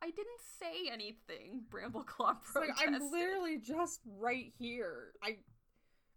[0.00, 2.94] I didn't say anything, Brambleclaw It's like protested.
[2.94, 5.12] I'm literally just right here.
[5.22, 5.36] I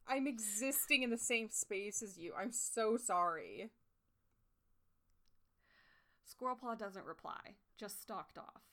[0.08, 2.34] I'm existing in the same space as you.
[2.40, 3.72] I'm so sorry.
[6.26, 8.64] Squirrelpaw doesn't reply, just stalked off.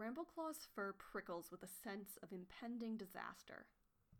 [0.00, 3.66] Brambleclaw's fur prickles with a sense of impending disaster.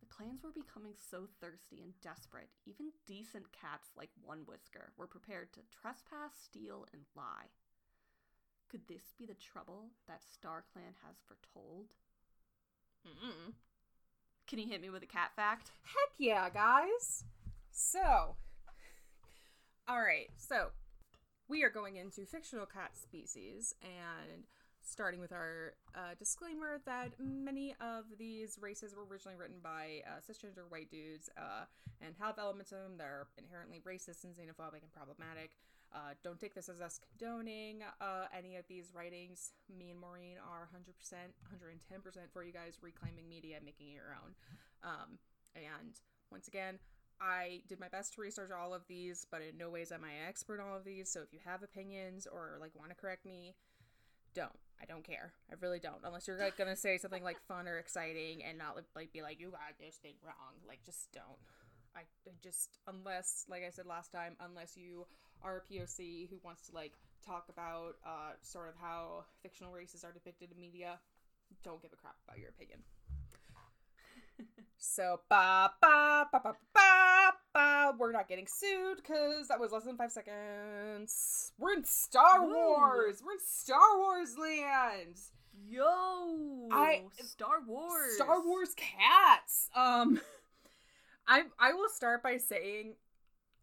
[0.00, 5.06] The clans were becoming so thirsty and desperate, even decent cats like One Whisker were
[5.06, 7.48] prepared to trespass, steal, and lie.
[8.70, 11.92] Could this be the trouble that Star Clan has foretold?
[13.06, 13.54] Mm-mm.
[14.46, 15.70] Can you hit me with a cat fact?
[15.82, 17.24] Heck yeah, guys.
[17.70, 18.00] So,
[19.88, 20.28] all right.
[20.36, 20.68] So,
[21.50, 24.46] we are going into fictional cat species and
[24.82, 30.22] starting with our uh, disclaimer that many of these races were originally written by uh,
[30.22, 31.66] cisgender white dudes uh,
[32.00, 35.50] and have elements of them that are inherently racist and xenophobic and problematic.
[35.92, 39.50] Uh, don't take this as us condoning uh, any of these writings.
[39.76, 40.86] Me and Maureen are 100%,
[41.50, 44.32] 110% for you guys reclaiming media, making it your own.
[44.84, 45.18] Um,
[45.56, 45.98] and
[46.30, 46.78] once again,
[47.20, 50.10] I did my best to research all of these, but in no ways am I
[50.10, 51.10] an expert on all of these.
[51.10, 53.54] So if you have opinions or like want to correct me,
[54.34, 54.58] don't.
[54.80, 55.32] I don't care.
[55.50, 56.00] I really don't.
[56.04, 59.38] Unless you're like gonna say something like fun or exciting and not like be like
[59.38, 60.56] you got this thing wrong.
[60.66, 61.38] Like just don't.
[61.94, 65.06] I, I just unless like I said last time, unless you
[65.42, 66.92] are a POC who wants to like
[67.26, 70.98] talk about uh sort of how fictional races are depicted in media,
[71.62, 72.80] don't give a crap about your opinion.
[74.82, 77.94] So ba ba ba ba ba ba.
[77.98, 81.52] We're not getting sued because that was less than five seconds.
[81.58, 82.54] We're in Star Woo.
[82.54, 83.22] Wars.
[83.24, 85.16] We're in Star Wars land.
[85.68, 88.14] Yo, I- Star Wars.
[88.14, 89.68] Star Wars cats.
[89.76, 90.18] Um,
[91.28, 92.94] I I will start by saying,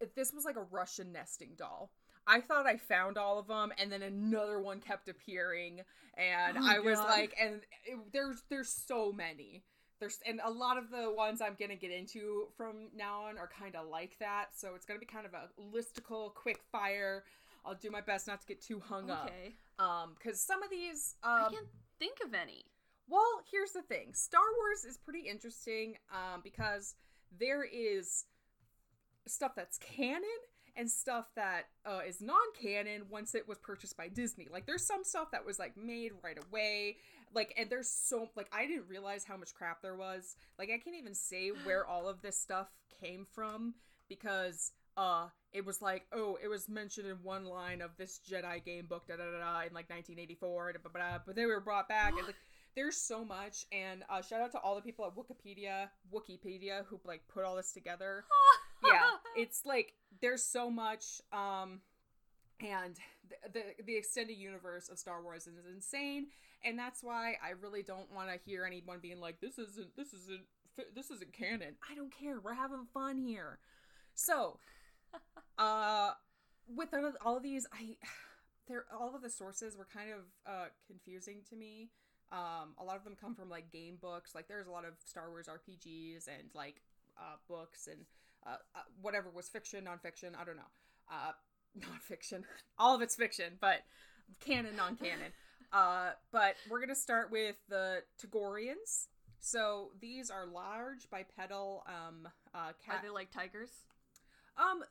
[0.00, 1.90] if this was like a Russian nesting doll.
[2.30, 5.80] I thought I found all of them, and then another one kept appearing,
[6.14, 9.64] and Oh, I was like, and it, there's there's so many.
[10.00, 13.48] There's and a lot of the ones I'm gonna get into from now on are
[13.48, 17.24] kind of like that, so it's gonna be kind of a listicle, quick fire.
[17.64, 20.70] I'll do my best not to get too hung up, Okay, um, because some of
[20.70, 21.66] these, I um, can't
[21.98, 22.64] think of any.
[23.08, 24.14] well, here's the thing.
[24.14, 26.94] Star Wars is pretty interesting um, because
[27.36, 28.24] there is
[29.26, 30.22] stuff that's canon
[30.76, 34.46] and stuff that uh, is non-canon once it was purchased by Disney.
[34.50, 36.96] Like there's some stuff that was like made right away.
[37.34, 40.36] Like and there's so like I didn't realize how much crap there was.
[40.58, 42.68] Like I can't even say where all of this stuff
[43.00, 43.74] came from
[44.08, 48.64] because uh it was like oh it was mentioned in one line of this Jedi
[48.64, 51.46] game book da da da, da in like 1984 da, da, da, da, but they
[51.46, 52.36] were brought back and like
[52.74, 57.00] there's so much and uh shout out to all the people at Wikipedia Wikipedia who
[57.04, 58.24] like put all this together
[58.84, 61.80] yeah it's like there's so much um
[62.60, 62.96] and
[63.28, 66.26] the, the the extended universe of Star Wars is insane
[66.64, 70.12] and that's why I really don't want to hear anyone being like this isn't this
[70.12, 70.42] isn't
[70.94, 73.58] this isn't canon I don't care we're having fun here
[74.14, 74.58] so
[75.58, 76.10] uh
[76.74, 76.88] with
[77.24, 77.96] all of- these I
[78.68, 81.90] they're all of the sources were kind of uh confusing to me
[82.30, 84.94] um a lot of them come from like game books like there's a lot of
[85.04, 86.82] Star Wars RPGs and like
[87.18, 88.04] uh books and
[88.46, 90.62] uh, uh, whatever was fiction, nonfiction, I don't know.
[91.10, 91.32] Uh,
[91.80, 92.44] nonfiction.
[92.78, 93.80] All of it's fiction, but
[94.40, 95.32] canon, non-canon.
[95.72, 99.08] uh, but we're gonna start with the Togorians.
[99.40, 103.70] So these are large bipedal um uh Are they like tigers?
[104.56, 104.82] Um,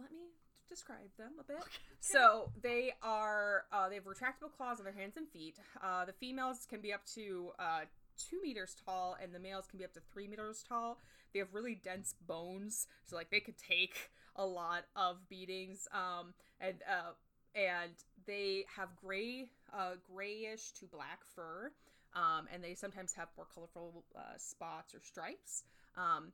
[0.00, 0.30] let me
[0.68, 1.62] describe them a bit.
[2.00, 5.56] So they are uh, they have retractable claws on their hands and feet.
[5.82, 7.80] Uh, the females can be up to uh,
[8.16, 10.98] two meters tall, and the males can be up to three meters tall.
[11.32, 15.86] They have really dense bones, so like they could take a lot of beatings.
[15.92, 17.12] Um, and uh,
[17.54, 17.92] and
[18.26, 21.70] they have gray, uh, grayish to black fur.
[22.12, 25.62] Um, and they sometimes have more colorful uh, spots or stripes.
[25.96, 26.32] Um,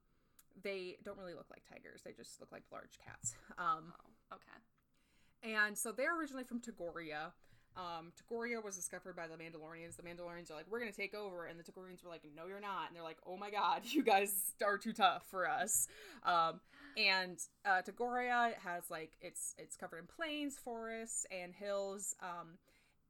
[0.62, 3.34] they don't really look like tigers; they just look like large cats.
[3.58, 3.92] Um,
[4.32, 5.54] Oh, okay.
[5.54, 7.32] and so they're originally from Togoria.
[7.76, 9.96] Um, Togoria was discovered by the Mandalorians.
[9.96, 12.60] The Mandalorians are like, we're gonna take over, and the Togorians were like, no, you're
[12.60, 12.88] not.
[12.88, 15.88] And they're like, oh my god, you guys are too tough for us.
[16.24, 16.60] Um,
[16.96, 22.14] and uh, Togoria has like it's it's covered in plains, forests, and hills.
[22.22, 22.58] Um,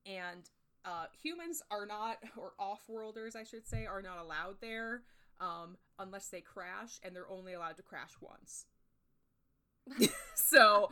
[0.04, 0.48] and
[0.84, 5.02] uh, humans are not, or off-worlders, I should say, are not allowed there
[5.40, 8.66] um, unless they crash, and they're only allowed to crash once.
[10.34, 10.90] so,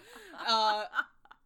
[0.48, 0.84] uh,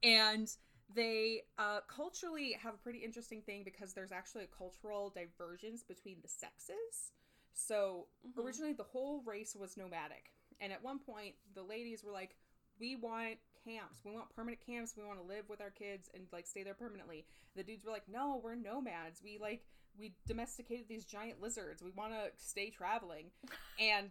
[0.03, 0.51] and
[0.95, 6.17] they uh, culturally have a pretty interesting thing because there's actually a cultural divergence between
[6.23, 7.13] the sexes.
[7.53, 8.43] So Mhm.
[8.43, 12.37] originally the whole race was nomadic, and at one point the ladies were like,
[12.79, 14.05] "We want camps.
[14.05, 14.97] We want permanent camps.
[14.97, 17.91] We want to live with our kids and like stay there permanently." The dudes were
[17.93, 19.23] like, "No, we're nomads.
[19.23, 19.67] We like
[19.99, 21.83] we domesticated these giant lizards.
[21.83, 23.33] We want to stay traveling."
[23.81, 24.11] And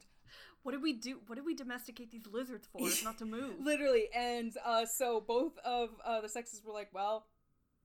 [0.64, 1.20] What did we do?
[1.28, 2.88] What did we domesticate these lizards for?
[2.88, 3.56] If not to move.
[3.60, 7.26] Literally, and uh, so both of uh, the sexes were like, "Well,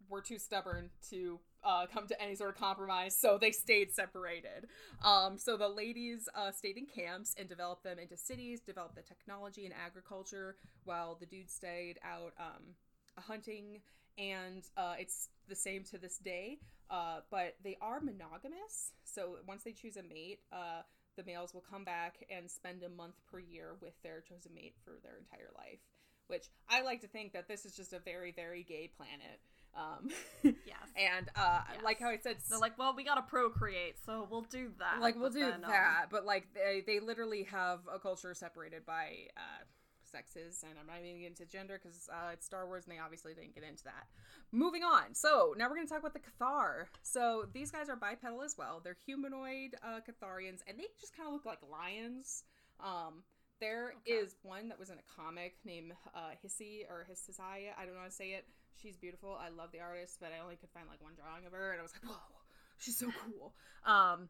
[0.09, 4.67] we're too stubborn to uh, come to any sort of compromise," so they stayed separated.
[5.05, 9.03] Um, so the ladies uh, stayed in camps and developed them into cities, developed the
[9.03, 12.75] technology and agriculture, while the dudes stayed out um,
[13.19, 13.81] hunting.
[14.19, 16.59] And uh, it's the same to this day,
[16.91, 18.93] uh, but they are monogamous.
[19.05, 20.83] So once they choose a mate, uh,
[21.17, 24.75] the males will come back and spend a month per year with their chosen mate
[24.85, 25.81] for their entire life.
[26.29, 29.41] Which I like to think that this is just a very, very gay planet.
[29.75, 30.11] Um,
[30.67, 30.77] Yes.
[30.97, 31.83] and uh, Yes.
[31.83, 35.01] like how I said, They're like, well, we gotta procreate, so we'll do that.
[35.01, 38.85] like we'll do then, um, that, but like they, they literally have a culture separated
[38.87, 39.65] by uh,
[40.13, 43.01] sexes, and I'm not even getting into gender because uh, it's Star Wars, and they
[43.01, 44.07] obviously didn't get into that.
[44.53, 46.87] Moving on, so now we're gonna talk about the Cathar.
[47.03, 48.81] So these guys are bipedal as well.
[48.85, 52.45] They're humanoid uh, Catharians, and they just kind of look like lions.
[52.79, 53.25] Um,
[53.61, 54.37] there is Okay.
[54.43, 57.73] one that was in a comic named uh, Hissy or Hissisaya.
[57.79, 58.45] I don't know how to say it.
[58.81, 59.39] She's beautiful.
[59.41, 61.81] I love the artist, but I only could find like one drawing of her, and
[61.81, 62.19] I was like, whoa,
[62.79, 63.55] she's so cool.
[63.87, 64.29] Um,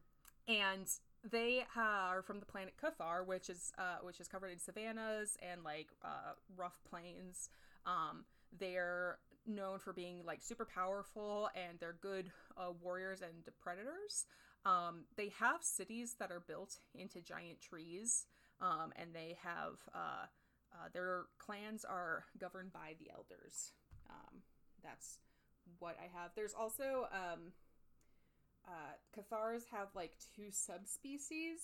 [0.48, 0.86] and
[1.30, 5.62] they are from the planet Cathar, which is uh, which is covered in savannas and
[5.62, 7.48] like uh, rough plains.
[7.86, 8.24] Um,
[8.58, 14.26] they're known for being like super powerful and they're good uh, warriors and predators.
[14.64, 18.26] Um, they have cities that are built into giant trees,
[18.60, 20.26] um, and they have uh,
[20.72, 23.72] uh, their clans are governed by the elders.
[24.08, 24.42] Um,
[24.82, 25.18] that's
[25.78, 26.30] what I have.
[26.36, 27.52] There's also um,
[28.66, 31.58] uh, Cathars have like two subspecies,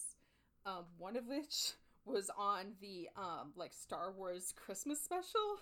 [0.66, 1.72] um, one of which
[2.04, 5.58] was on the um, like Star Wars Christmas special.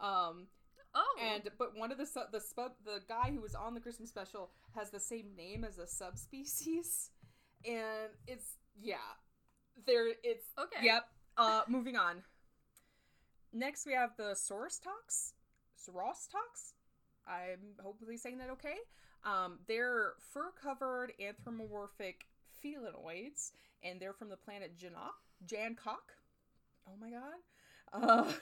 [0.00, 0.46] Um,
[0.94, 3.80] Oh, and but one of the su- the sub the guy who was on the
[3.80, 7.10] Christmas special has the same name as a subspecies,
[7.66, 8.96] and it's yeah,
[9.86, 10.84] there it's okay.
[10.84, 11.04] Yep.
[11.36, 12.22] Uh, moving on.
[13.52, 15.32] Next, we have the Sorostox.
[15.78, 16.72] Sorostox?
[17.26, 18.76] I'm hopefully saying that okay.
[19.24, 22.26] Um, they're fur-covered anthropomorphic
[22.64, 23.52] felinoids,
[23.82, 25.14] and they're from the planet Janok.
[25.46, 26.14] Jancock.
[26.86, 27.38] Oh my god.
[27.92, 28.32] Uh,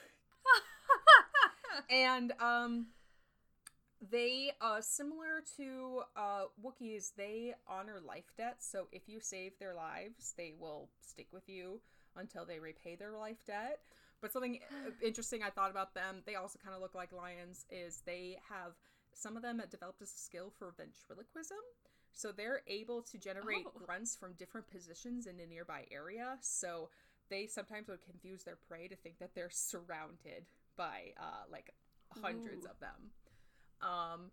[1.89, 2.87] and um,
[4.11, 8.69] they uh similar to uh Wookiees, they honor life debts.
[8.69, 11.81] So if you save their lives, they will stick with you
[12.15, 13.79] until they repay their life debt.
[14.21, 17.65] But something uh, interesting I thought about them, they also kind of look like lions,
[17.69, 18.73] is they have
[19.17, 21.57] some of them have developed a skill for ventriloquism.
[22.13, 23.71] So they're able to generate Oh.
[23.71, 26.37] grunts from different positions in a nearby area.
[26.41, 26.89] So
[27.29, 30.45] they sometimes would confuse their prey to think that they're surrounded
[30.75, 31.71] by uh, like
[32.09, 32.69] hundreds Ooh.
[32.69, 33.11] of them.
[33.81, 34.31] Um,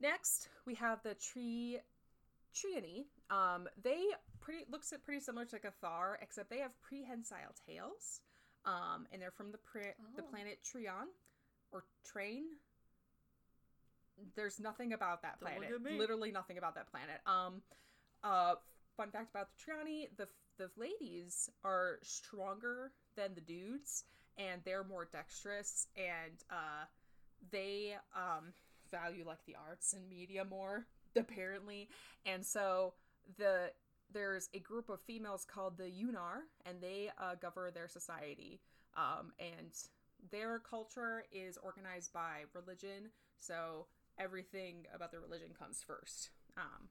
[0.00, 1.80] next, we have the tree
[2.54, 3.04] Triony.
[3.28, 4.02] Um, they
[4.40, 8.20] pretty looks at pretty similar to Cathar, except they have prehensile tails.
[8.64, 10.26] Um, and they're from the pre- the Oh.
[10.30, 11.08] planet Trion
[11.72, 12.58] or Train.
[14.34, 15.70] There's nothing about that planet.
[15.98, 17.20] Literally nothing about that planet.
[17.26, 17.62] Um,
[18.24, 18.54] uh,
[18.96, 24.04] fun fact about the Trianii: the the ladies are stronger than the dudes,
[24.38, 26.86] and they're more dexterous, and uh,
[27.50, 28.52] they um
[28.90, 30.86] value like the arts and media more
[31.16, 31.88] apparently
[32.24, 32.94] and so
[33.38, 33.70] the
[34.12, 38.60] there's a group of females called the Yunar and they uh, govern their society
[38.96, 39.72] um, and
[40.30, 43.86] their culture is organized by religion so
[44.18, 46.88] everything about the religion comes first um,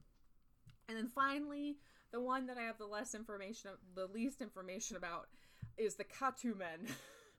[0.88, 1.76] and then finally
[2.12, 5.28] the one that i have the less information the least information about
[5.76, 6.90] is the katumen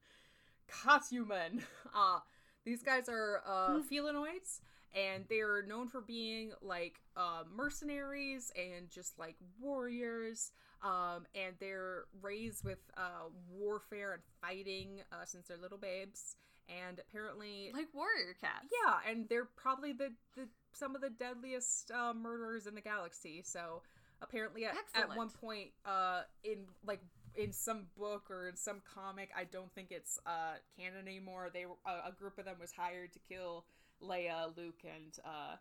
[0.71, 1.61] katumen
[1.95, 2.19] uh,
[2.67, 4.59] these guys are uh, felinoids,
[4.93, 10.51] and they're known for being like uh, mercenaries and just like warriors.
[10.83, 16.35] Um, and they're raised with uh, warfare and fighting uh, since they're little babes.
[16.69, 18.67] And apparently, like warrior cats.
[18.71, 23.41] yeah, and they're probably the, the some of the deadliest uh, murderers in the galaxy.
[23.45, 23.81] So
[24.21, 27.01] apparently, at, at one point, uh, in like
[27.35, 31.49] in some book or in some comic, I don't think it's uh canon anymore.
[31.53, 33.65] They were- a, a group of them was hired to kill
[34.03, 35.55] Leia, Luke, and uh,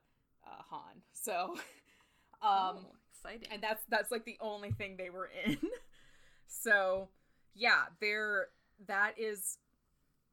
[0.46, 1.02] uh Han.
[1.12, 1.54] So,
[2.42, 3.48] um, oh, exciting.
[3.52, 5.58] and that's that's like the only thing they were in.
[6.46, 7.08] so,
[7.54, 8.48] yeah, they're
[8.86, 9.58] that is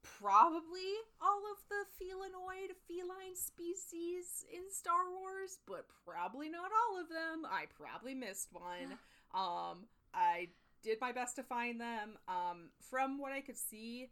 [0.04, 0.92] probably
[1.22, 7.46] all of the felinoid feline species in Star Wars, but probably not all of them.
[7.50, 8.98] I probably missed one.
[9.36, 10.50] Um, I
[10.84, 12.20] did my best to find them.
[12.28, 14.10] Um, from what I could see,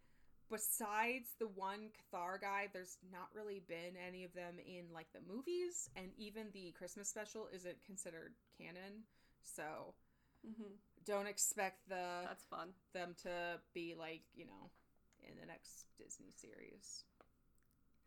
[0.49, 5.19] besides the one Cathar guy, there's not really been any of them in like the
[5.31, 9.03] movies, and even the Christmas special isn't considered canon.
[9.43, 9.93] So
[10.43, 10.73] hmm
[11.05, 12.69] don't expect the That's fun.
[12.93, 14.69] them to be like you know
[15.27, 17.03] in the next Disney series.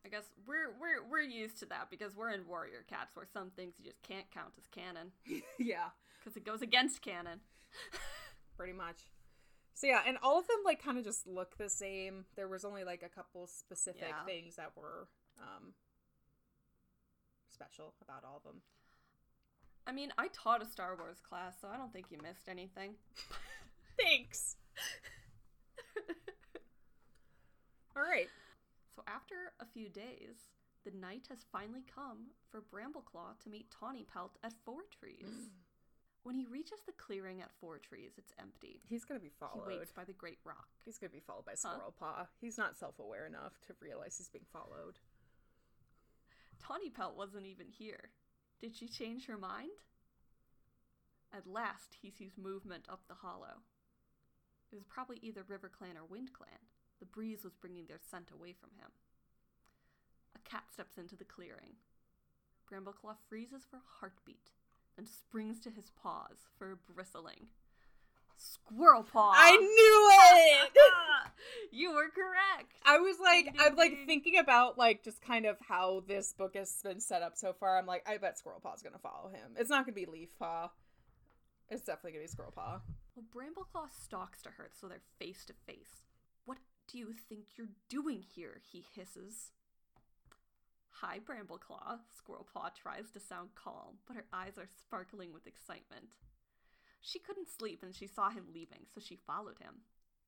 [0.05, 3.51] I guess we're we're we're used to that because we're in warrior cats, where some
[3.51, 5.13] things you just can't count as canon
[5.59, 5.89] yeah,
[6.23, 7.41] because it goes against canon.
[8.57, 8.99] pretty much.
[9.73, 12.27] So yeah, and all of them like kind of just look the same.
[12.37, 14.25] There was only like a couple specific Yeah.
[14.27, 15.09] things that were
[15.41, 15.73] um
[17.53, 18.61] special about all of them.
[19.87, 22.95] I mean, I taught a Star Wars class, so I don't think you missed anything.
[23.99, 24.57] Thanks.
[27.97, 28.29] All right.
[28.95, 30.51] So after a few days,
[30.85, 35.25] the night has finally come for Brambleclaw to meet Tawny Pelt at Four Trees.
[35.25, 35.49] Mm.
[36.23, 38.81] when he reaches the clearing at Four Trees, it's empty.
[38.89, 39.71] He's gonna be followed.
[39.71, 40.69] He waits by the Great Rock.
[40.85, 42.27] He's gonna be followed by Squirrel Paw.
[42.41, 44.99] He's not self-aware enough to realize he's being followed.
[46.59, 48.11] Tawny Pelt wasn't even here.
[48.61, 49.71] Did she change her mind?
[51.33, 53.61] At last, he sees movement up the hollow.
[54.73, 56.61] It was probably either River Clan or Wind Clan.
[57.01, 58.91] The breeze was bringing their scent away from him.
[60.35, 61.77] A cat steps into the clearing.
[62.71, 64.51] Brambleclaw freezes for a heartbeat,
[64.97, 67.49] then springs to his paws for a bristling.
[68.37, 69.33] Squirrel paw!
[69.35, 70.11] I knew
[70.67, 70.73] it.
[71.73, 72.73] you were correct!
[72.85, 74.07] I was like, Ding, I'm ding, like ding.
[74.07, 77.79] thinking about like just kind of how this book has been set up so far.
[77.79, 79.53] I'm like, I bet Squirrel Paw's gonna follow him.
[79.57, 80.71] It's not gonna be Leaf Paw.
[81.69, 82.81] It's definitely gonna be Squirrel Paw.
[83.15, 86.03] Well, Brambleclaw stalks to her so they're face to face.
[86.85, 88.61] What do you think you're doing here?
[88.71, 89.53] he hisses.
[91.01, 91.99] Hi, Brambleclaw.
[92.13, 96.11] Squirrelpaw tries to sound calm, but her eyes are sparkling with excitement.
[97.01, 99.81] She couldn't sleep and she saw him leaving, so she followed him.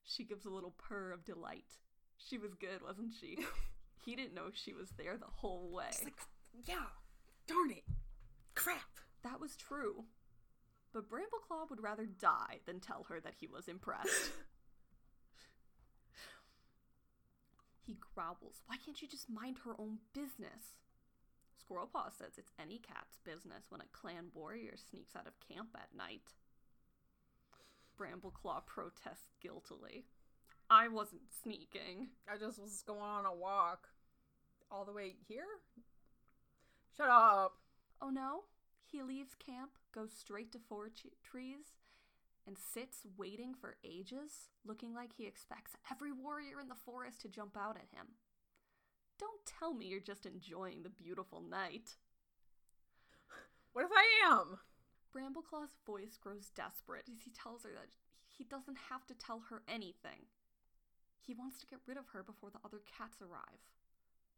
[0.02, 1.76] She gives a little purr of delight.
[2.16, 3.38] She was good, wasn't she?
[4.06, 5.92] he didn't know she was there the whole way.
[6.02, 6.20] Like,
[6.64, 6.86] yeah,
[7.46, 7.84] darn it.
[8.54, 8.80] Crap.
[9.24, 10.04] That was true.
[10.94, 14.30] But Brambleclaw would rather die than tell her that he was impressed.
[17.86, 20.74] he growls, Why can't you just mind her own business?
[21.56, 25.96] Squirrelpaw says it's any cat's business when a clan warrior sneaks out of camp at
[25.96, 26.34] night.
[27.98, 30.04] Brambleclaw protests guiltily.
[30.68, 32.08] I wasn't sneaking.
[32.30, 33.88] I just was going on a walk.
[34.70, 35.44] All the way here?
[36.96, 37.54] Shut up.
[38.02, 38.44] Oh no?
[38.90, 41.74] He leaves camp, goes straight to four ch- trees,
[42.46, 47.28] and sits waiting for ages, looking like he expects every warrior in the forest to
[47.28, 48.06] jump out at him.
[49.18, 51.96] Don't tell me you're just enjoying the beautiful night.
[53.72, 54.58] What if I am?
[55.14, 57.88] Brambleclaw's voice grows desperate as he tells her that
[58.28, 60.28] he doesn't have to tell her anything.
[61.20, 63.64] He wants to get rid of her before the other cats arrive.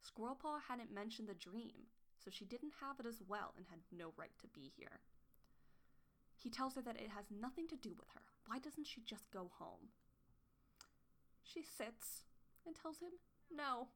[0.01, 4.13] Squirrelpaw hadn't mentioned the dream, so she didn't have it as well and had no
[4.17, 5.01] right to be here.
[6.39, 8.22] He tells her that it has nothing to do with her.
[8.47, 9.91] Why doesn't she just go home?
[11.43, 12.22] She sits
[12.64, 13.11] and tells him
[13.51, 13.89] no.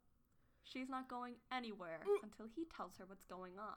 [0.65, 2.23] She's not going anywhere mm.
[2.23, 3.77] until he tells her what's going on.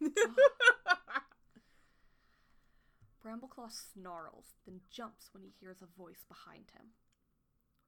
[3.24, 6.86] Brambleclaw snarls, then jumps when he hears a voice behind him.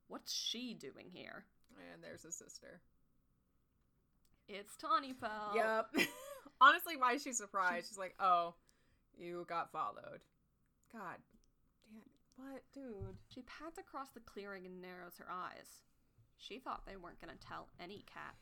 [0.08, 1.46] What's she doing here?
[1.92, 2.80] and there's his sister.
[4.48, 5.56] It's Tawny Pelt.
[5.56, 5.86] Yep.
[6.60, 7.88] Honestly, why is she surprised?
[7.88, 8.54] She's like, oh,
[9.18, 10.20] you got followed.
[10.92, 11.16] God
[11.90, 12.02] damn.
[12.36, 13.16] What, dude?
[13.28, 15.82] She pads across the clearing and narrows her eyes.
[16.36, 18.34] She thought they weren't going to tell any cat.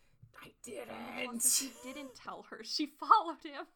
[0.42, 1.44] I didn't.
[1.44, 2.62] if he didn't tell her.
[2.64, 3.66] She followed him.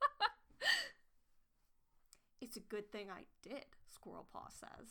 [2.40, 4.88] it's a good thing I did, Squirrelpaw says.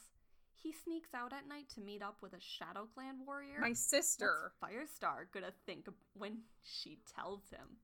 [0.55, 3.59] He sneaks out at night to meet up with a Shadow Clan warrior.
[3.59, 4.53] My sister.
[4.59, 7.77] What's Firestar gonna think when she tells him?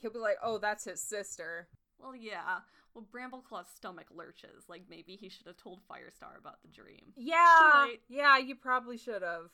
[0.00, 1.68] He'll be like, oh, that's his sister.
[1.98, 2.60] Well, yeah.
[2.94, 4.64] Well, Brambleclaw's stomach lurches.
[4.68, 7.12] Like maybe he should have told Firestar about the dream.
[7.16, 7.86] Yeah.
[8.08, 9.50] Yeah, you probably should have.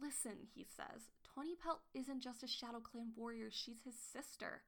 [0.00, 1.02] Listen, he says,
[1.34, 4.62] Tawny Pelt isn't just a Shadow Clan warrior, she's his sister.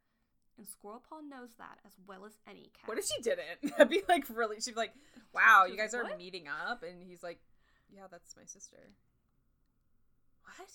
[0.56, 2.86] And Squirrelpaw knows that as well as any cat.
[2.86, 3.62] What if she didn't?
[3.62, 4.60] That'd be like really.
[4.60, 4.92] She'd be like,
[5.32, 7.38] "Wow, you guys are like, "What?" meeting up," and he's like,
[7.94, 8.90] "Yeah, that's my sister."
[10.42, 10.68] What?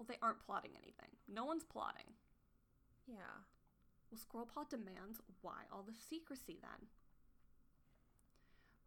[0.00, 1.12] Well, they aren't plotting anything.
[1.28, 2.16] No one's plotting.
[3.06, 3.44] Yeah.
[4.08, 6.88] Well, Squirrelpaw demands why all the secrecy then?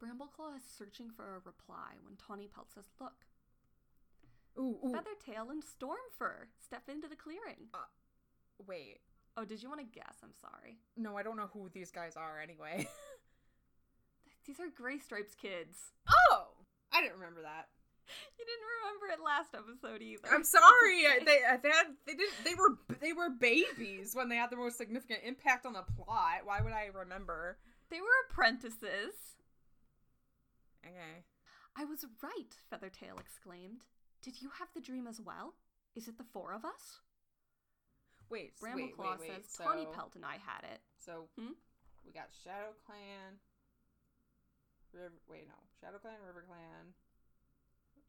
[0.01, 3.27] Brambleclaw is searching for a reply when Tawny Pelt says, Look,
[4.57, 4.91] Ooh, ooh.
[4.91, 7.69] Feathertail and Stormfur step into the clearing.
[7.75, 7.85] Uh,
[8.65, 9.01] wait.
[9.37, 10.15] Oh, did you want to guess?
[10.23, 10.79] I'm sorry.
[10.97, 12.87] No, I don't know who these guys are anyway.
[14.45, 15.91] These are Gray Stripes kids.
[16.31, 16.47] oh,
[16.91, 17.67] I didn't remember that.
[18.37, 20.27] You didn't remember it last episode either.
[20.31, 21.03] I'm sorry.
[21.25, 24.77] they they had they did they were they were babies when they had the most
[24.77, 26.41] significant impact on the plot.
[26.45, 27.57] Why would I remember?
[27.89, 29.15] They were apprentices.
[30.85, 31.23] Okay.
[31.77, 33.81] I was right, Feathertail exclaimed.
[34.21, 35.53] Did you have the dream as well?
[35.95, 36.99] Is it the four of us?
[38.29, 38.53] Wait.
[38.55, 39.29] s- wait, Brambleclaw wait, wait.
[39.31, 40.81] says So, Tawny Pelt and I had it.
[40.99, 41.53] So Hmm?
[42.05, 43.39] we got Shadow Clan.
[44.93, 45.55] River, wait, no.
[45.81, 46.93] Shadow Clan, River Clan,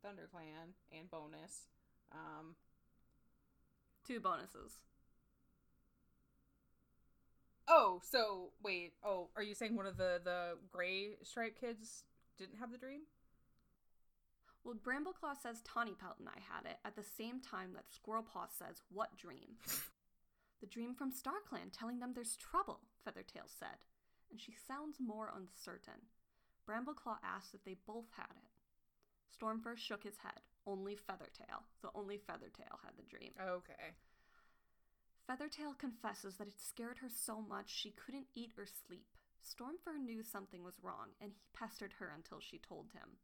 [0.05, 1.68] Thunder Clan, and bonus.
[2.12, 2.55] Um,
[4.07, 4.78] Two bonuses.
[7.66, 8.92] oh, so wait.
[9.02, 12.05] Oh, are you saying one of the the gray stripe kids
[12.36, 13.00] didn't have the dream?
[14.62, 18.48] Well, Brambleclaw says Tawny Pelt and I had it at the same time that Squirrelpaw
[18.48, 19.57] says, What dream?
[20.61, 23.84] the dream from StarClan telling them there's trouble, Feathertail said,
[24.30, 26.09] and she sounds more uncertain.
[26.68, 28.53] Brambleclaw asks if they both had it.
[29.35, 30.41] Stormfur shook his head.
[30.66, 31.62] Only Feathertail.
[31.80, 33.32] So only Feathertail had the dream.
[33.41, 33.93] Okay.
[35.28, 39.07] Feathertail confesses that it scared her so much she couldn't eat or sleep.
[39.45, 43.16] Stormfur knew something was wrong, and he pestered her until she told him.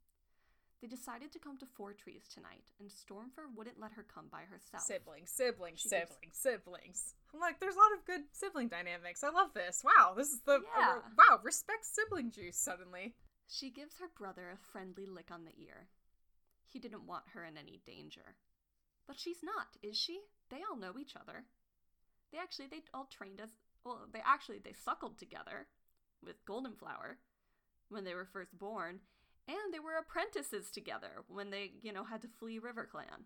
[0.81, 4.43] They decided to come to Four Trees tonight, and Stormfur wouldn't let her come by
[4.49, 4.83] herself.
[4.85, 7.15] Siblings, siblings, She siblings, siblings.
[7.35, 9.23] I'm like, there's a lot of good sibling dynamics.
[9.23, 9.83] I love this.
[9.85, 10.97] Wow, this is the Yeah.
[10.97, 11.41] uh, wow.
[11.43, 13.15] Respect sibling juice suddenly.
[13.47, 15.89] She gives her brother a friendly lick on the ear.
[16.73, 18.37] He didn't want her in any danger.
[19.07, 20.21] But she's not, is she?
[20.51, 21.45] They all know each other.
[22.33, 23.51] They actually they all trained as
[23.85, 25.69] well, they actually they suckled together
[26.25, 27.19] with Golden Flower.
[27.89, 29.01] when they were first born,
[29.49, 33.25] and they were apprentices together when they, you know, had to flee RiverClan.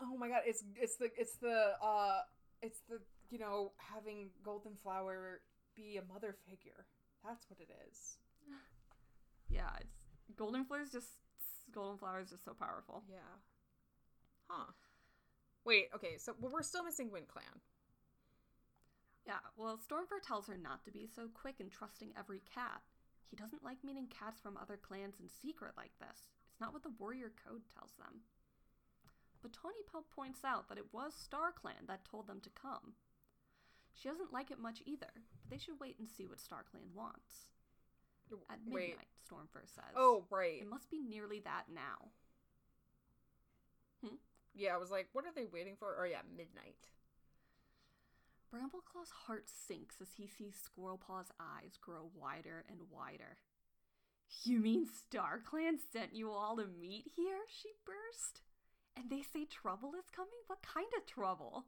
[0.00, 2.20] Oh my god, it's it's the it's the uh
[2.62, 5.42] it's the you know having Golden Flower
[5.76, 6.86] be a mother figure.
[7.24, 8.16] That's what it is.
[9.48, 9.96] Yeah, it's
[10.36, 11.08] Golden Flower's just
[11.72, 13.02] Golden Flower is just so powerful.
[13.08, 13.34] Yeah.
[14.48, 14.72] Huh.
[15.64, 17.60] Wait, okay, so well, we're still missing Wind Clan.
[19.26, 22.80] Yeah, well, Stormfur tells her not to be so quick in trusting every cat.
[23.28, 26.26] He doesn't like meeting cats from other clans in secret like this.
[26.50, 28.22] It's not what the warrior code tells them.
[29.42, 32.94] But Tawny Pelt points out that it was Star Clan that told them to come.
[33.94, 36.90] She doesn't like it much either, but they should wait and see what Star Clan
[36.94, 37.48] wants.
[38.50, 38.90] At Wait.
[38.90, 39.94] midnight, Stormfur says.
[39.96, 40.60] Oh, right.
[40.62, 42.08] It must be nearly that now.
[44.02, 44.16] Hmm?
[44.54, 45.96] Yeah, I was like, what are they waiting for?
[46.00, 46.88] Oh yeah, midnight.
[48.52, 53.38] Brambleclaw's heart sinks as he sees Squirrelpaw's eyes grow wider and wider.
[54.44, 57.38] You mean StarClan sent you all to meet here?
[57.48, 58.42] She burst.
[58.96, 60.40] And they say trouble is coming?
[60.46, 61.66] What kind of trouble?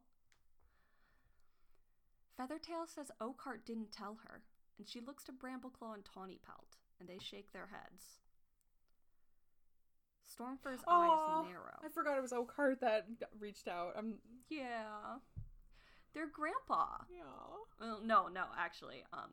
[2.37, 4.43] Feathertail says Oakheart didn't tell her,
[4.79, 8.20] and she looks to Brambleclaw and Tawny Pelt, and they shake their heads.
[10.27, 11.79] Stormfur's eyes narrow.
[11.85, 13.07] I forgot it was Oakheart that
[13.39, 13.93] reached out.
[13.97, 14.14] I'm
[14.49, 15.18] Yeah.
[16.14, 17.05] Their grandpa.
[17.11, 17.23] yeah.
[17.81, 19.31] Well, no, no, actually, um,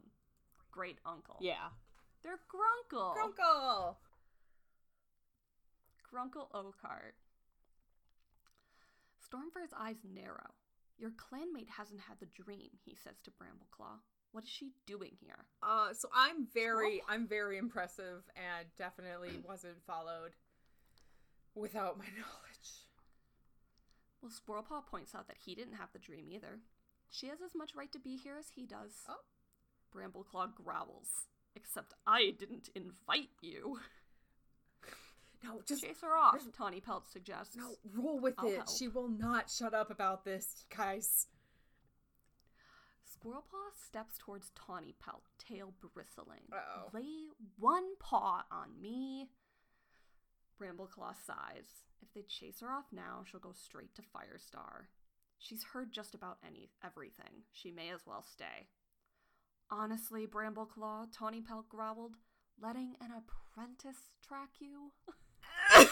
[0.71, 1.37] great uncle.
[1.39, 1.69] Yeah.
[2.23, 3.15] They're Grunkle.
[3.15, 3.95] Grunkle.
[6.13, 7.15] Grunkle Oakheart.
[9.23, 10.51] Stormfur's eyes narrow.
[10.97, 13.99] Your clanmate hasn't had the dream, he says to Brambleclaw.
[14.31, 15.45] What is she doing here?
[15.63, 17.05] Uh, so I'm very, Squirrel?
[17.09, 20.35] I'm very impressive, and definitely wasn't followed
[21.55, 22.85] without my knowledge.
[24.21, 26.59] Well, Squirrelpaw points out that he didn't have the dream either.
[27.09, 28.91] She has as much right to be here as he does.
[29.07, 29.15] Oh.
[29.95, 31.25] Brambleclaw growls.
[31.55, 33.79] Except I didn't invite you.
[35.41, 37.55] No, just Chase her off, Tawny Pelt suggests.
[37.55, 38.55] no, roll with I'll it.
[38.57, 38.69] help.
[38.77, 41.27] She will not shut up about this, guys.
[43.19, 46.47] Squirrelpaw steps towards Tawny Pelt, tail bristling.
[46.51, 46.89] Uh-oh.
[46.93, 49.29] Lay one paw on me.
[50.61, 51.83] Brambleclaw sighs.
[52.01, 54.87] If they chase her off now, she'll go straight to Firestar.
[55.37, 57.43] She's heard just about any everything.
[57.51, 58.67] She may as well stay.
[59.71, 62.15] Honestly, Brambleclaw, Tawny Pelt growled,
[62.61, 64.91] letting an apprentice track you?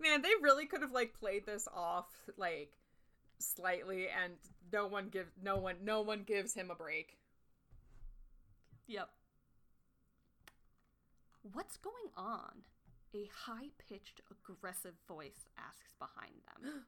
[0.00, 2.72] Man, they really could have like played this off like
[3.42, 4.34] slightly, and
[4.72, 7.18] no one give no one no one gives him a break.
[8.86, 9.08] Yep.
[11.52, 12.62] What's going on?
[13.14, 16.84] A high pitched, aggressive voice asks behind them.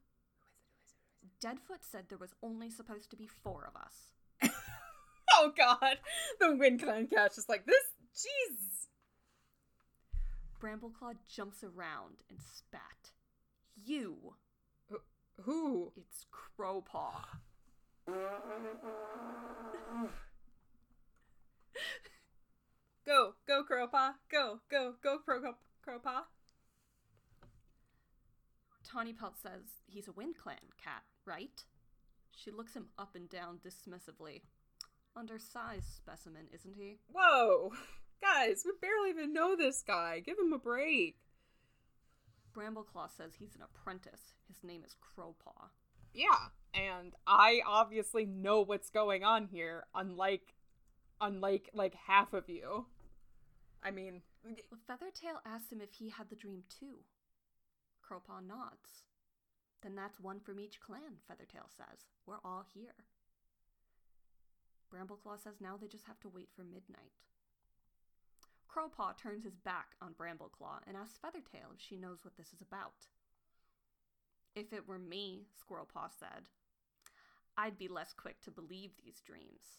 [1.41, 4.51] Deadfoot said there was only supposed to be four of us.
[5.37, 5.99] Oh God,
[6.39, 7.85] the Wind Clan catch is like this.
[8.15, 8.87] Jeez.
[10.61, 13.11] Brambleclaw jumps around and spat.
[13.75, 14.35] You!
[15.43, 15.93] Who?
[15.97, 17.13] It's Crowpaw.
[23.07, 24.13] Go, go, Crowpaw.
[24.31, 25.55] Go, go, go, Crow,
[25.87, 26.23] Crowpaw.
[28.91, 31.65] Tawny Pelt says he's a Wind Clan cat, right?
[32.35, 34.43] She looks him up and down dismissively.
[35.17, 36.99] Undersized specimen, isn't he?
[37.13, 37.73] Whoa,
[38.23, 40.21] guys, we barely even know this guy.
[40.21, 41.17] Give him a break.
[42.57, 44.35] Brambleclaw says he's an apprentice.
[44.49, 45.69] His name is Crowpaw.
[46.13, 50.55] Yeah, and I obviously know what's going on here, unlike,
[51.21, 52.87] unlike like half of you.
[53.83, 54.23] I mean,
[54.89, 57.01] Feathertail asks him if he had the dream too.
[58.09, 59.03] Crowpaw nods.
[59.83, 62.07] Then that's one from each clan, Feathertail says.
[62.27, 62.95] We're all here.
[64.93, 67.13] Brambleclaw says now they just have to wait for midnight.
[68.75, 72.61] Crowpaw turns his back on Brambleclaw and asks Feathertail if she knows what this is
[72.61, 73.07] about.
[74.57, 76.49] If it were me, Squirrelpaw said,
[77.57, 79.79] I'd be less quick to believe these dreams.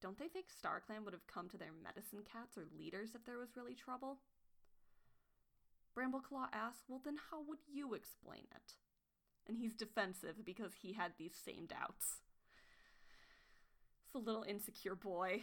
[0.00, 3.38] Don't they think StarClan would have come to their medicine cats or leaders if there
[3.38, 4.18] was really trouble?
[5.96, 8.74] Brambleclaw asks, Well, then how would you explain it?
[9.48, 12.20] And he's defensive because he had these same doubts.
[14.04, 15.42] It's a little insecure boy.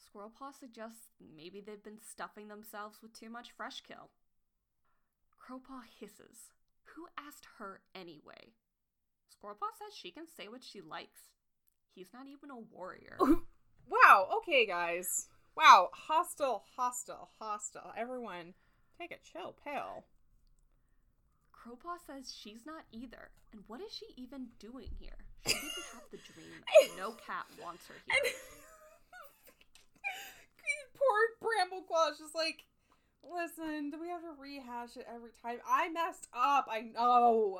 [0.00, 4.10] Squirrelpaw suggests maybe they've been stuffing themselves with too much fresh kill.
[5.38, 6.52] Crowpaw hisses.
[6.94, 8.54] Who asked her anyway?
[9.30, 11.30] Squirrelpaw says she can say what she likes.
[11.94, 13.18] He's not even a warrior.
[13.88, 14.28] wow.
[14.38, 15.28] Okay, guys.
[15.56, 17.92] Wow, hostile, hostile, hostile.
[17.96, 18.54] Everyone,
[18.98, 20.04] take a chill pill.
[21.52, 23.30] Crowpaw says she's not either.
[23.52, 25.18] And what is she even doing here?
[25.46, 26.96] She didn't have the dream.
[26.96, 28.32] No cat wants her here.
[31.10, 32.64] Poor Brambleclaw's just like,
[33.24, 35.58] listen, do we have to rehash it every time?
[35.68, 36.68] I messed up.
[36.70, 37.58] I know.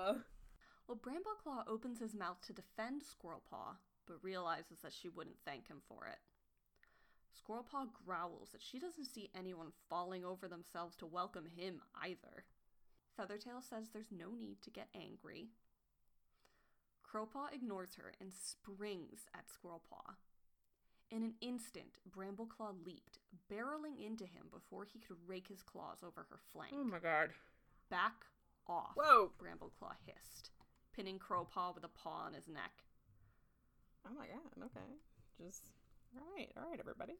[0.86, 3.76] Well, Brambleclaw opens his mouth to defend Squirrelpaw,
[4.06, 6.18] but realizes that she wouldn't thank him for it.
[7.34, 12.44] Squirrelpaw growls that she doesn't see anyone falling over themselves to welcome him either.
[13.18, 15.48] Feathertail says there's no need to get angry.
[17.04, 20.14] Crowpaw ignores her and springs at Squirrelpaw.
[21.10, 23.18] In an instant, Brambleclaw leaped,
[23.50, 26.72] barreling into him before he could rake his claws over her flank.
[26.74, 27.30] Oh my god.
[27.90, 28.24] Back
[28.68, 29.32] off, Whoa.
[29.42, 30.50] Brambleclaw hissed,
[30.94, 32.84] pinning Crowpaw with a paw on his neck.
[34.06, 34.64] Oh my god.
[34.66, 34.86] Okay.
[35.44, 35.70] Just
[36.16, 36.50] all right.
[36.56, 37.14] All right, everybody.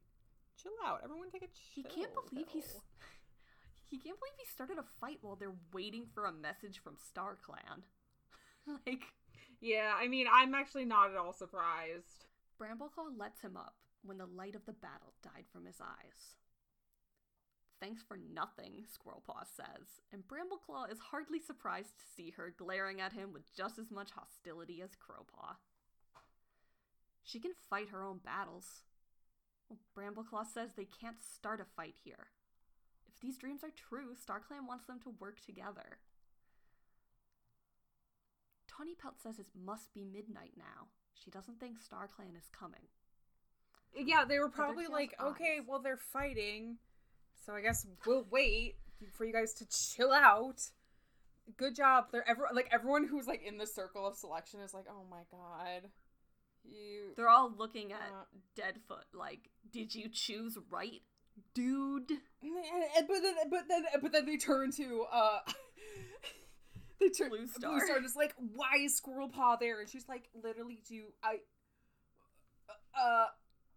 [0.57, 1.01] Chill out.
[1.03, 1.75] Everyone, take a chill.
[1.75, 2.65] He can't believe he's.
[3.91, 7.37] he can't believe he started a fight while they're waiting for a message from Star
[7.43, 7.83] Clan.
[8.87, 9.03] like
[9.61, 12.27] Yeah, I mean, I'm actually not at all surprised.
[12.61, 16.37] Brambleclaw lets him up when the light of the battle died from his eyes.
[17.81, 23.15] Thanks for nothing, Squirrelpaw says, and Brambleclaw is hardly surprised to see her glaring at
[23.15, 25.55] him with just as much hostility as Crowpaw.
[27.23, 28.83] She can fight her own battles.
[29.71, 32.27] Well, Brambleclaw says they can't start a fight here.
[33.09, 36.01] If these dreams are true, StarClan wants them to work together.
[38.69, 40.89] Tawny Pelt says it must be midnight now.
[41.15, 42.81] She doesn't think Star Clan is coming.
[43.95, 46.77] Yeah, they were probably like, okay, well, they're fighting,
[47.45, 48.77] so I guess we'll wait
[49.17, 50.61] for you guys to chill out.
[51.57, 52.07] Good job.
[52.13, 55.23] They're ever like everyone who's like in the circle of selection is like, oh my
[55.33, 55.91] god,
[56.65, 57.13] you.
[57.17, 58.25] They're all looking at Uh.
[58.55, 61.03] Deadfoot like, did you choose right,
[61.55, 62.11] dude?
[62.43, 62.55] And-
[62.97, 65.39] and- but then, but then, but then they turn to uh.
[67.01, 67.71] They turn Blue Star.
[67.71, 69.81] Blue Star just like, why is Squirrel Paw there?
[69.81, 71.39] And she's like, literally, do I?
[72.99, 73.27] Uh,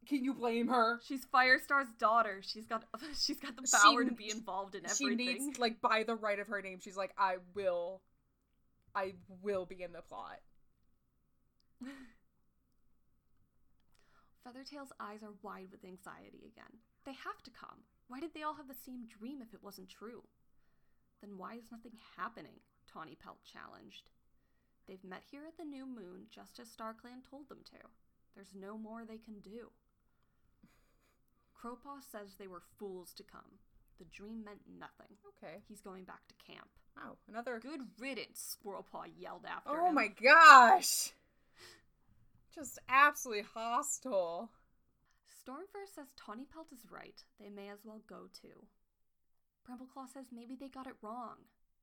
[0.07, 0.99] can you blame her?
[1.05, 2.41] She's Firestar's daughter.
[2.41, 2.83] She's got
[3.17, 5.45] she's got the She- power to be involved in she everything.
[5.45, 8.01] needs like by the right of her name she's like i will
[8.93, 10.39] i will be in the plot
[14.45, 16.79] Feathertail's eyes are wide with anxiety again.
[17.05, 17.79] They have to come.
[18.09, 20.23] Why did they all have the same dream if it wasn't true?
[21.21, 22.59] Then why is nothing happening?
[22.93, 24.09] Tawny Pelt challenged.
[24.87, 27.87] They've met here at the new moon just as StarClan told them to.
[28.35, 29.71] There's no more they can do.
[31.57, 33.59] Crowpaw says they were fools to come.
[33.97, 35.15] The dream meant nothing.
[35.27, 36.67] okay He's going back to camp.
[36.99, 39.89] Oh, another Good riddance, Squirrelpaw yelled after oh him.
[39.89, 41.13] Oh my gosh
[42.53, 44.49] just absolutely hostile
[45.27, 47.21] Stormfur says Tawny Pelt is right.
[47.39, 48.63] They may as well go too.
[49.67, 51.35] Brambleclaw says maybe they got it wrong.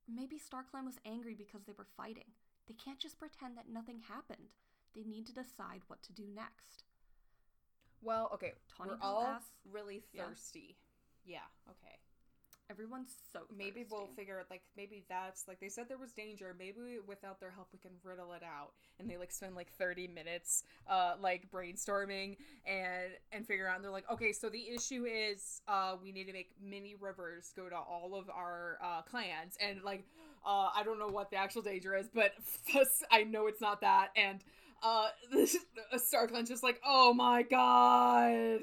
[0.07, 2.31] Maybe StarClan was angry because they were fighting.
[2.67, 4.49] They can't just pretend that nothing happened.
[4.93, 6.83] They need to decide what to do next.
[8.01, 9.39] well okay Tawny we're all
[9.71, 10.23] really Yeah.
[10.27, 10.77] thirsty
[11.23, 11.97] yeah okay
[12.71, 16.55] Everyone's so maybe we'll figure it like maybe that's like they said there was danger.
[16.57, 18.71] Maybe without their help we can riddle it out.
[18.97, 23.75] And they like spend like 30 minutes uh like brainstorming and and figure out.
[23.75, 27.51] And they're like okay so the issue is uh we need to make mini rivers
[27.57, 29.57] go to all of our uh clans.
[29.59, 30.05] And like
[30.45, 32.31] uh i don't know what the actual danger is but
[33.11, 34.11] i know it's not that.
[34.15, 34.39] And
[34.81, 35.09] uh
[35.97, 38.61] star clan's just like oh my god.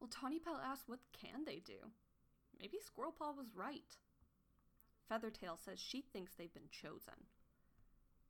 [0.00, 1.74] Well, Tawny Pelt asks what can they do?
[2.60, 3.96] Maybe Squirrelpaw was right.
[5.08, 7.28] Feathertail says she thinks they've been chosen.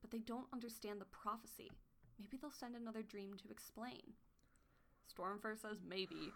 [0.00, 1.70] But they don't understand the prophecy.
[2.18, 4.14] Maybe they'll send another dream to explain.
[5.06, 6.32] Stormfur says maybe,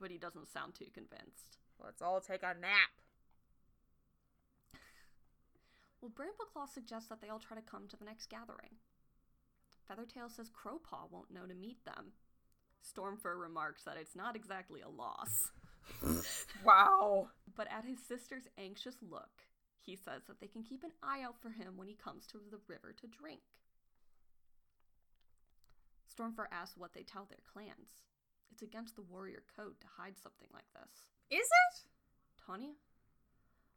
[0.00, 1.58] but he doesn't sound too convinced.
[1.82, 2.90] let's all take a nap
[6.00, 8.80] Well, Brambleclaw suggests that they all try to come to the next gathering.
[9.86, 12.12] Feathertail says Crowpaw won't know to meet them.
[12.82, 15.50] Stormfur remarks that it's not exactly a loss.
[16.64, 19.44] wow But at his sister's anxious look,
[19.80, 22.38] he says that they can keep an eye out for him when he comes to
[22.50, 23.40] the river to drink.
[26.08, 28.02] Stormfur asks what they tell their clans.
[28.52, 31.04] It's against the warrior code to hide something like this.
[31.30, 31.86] is it
[32.44, 32.76] Tawny?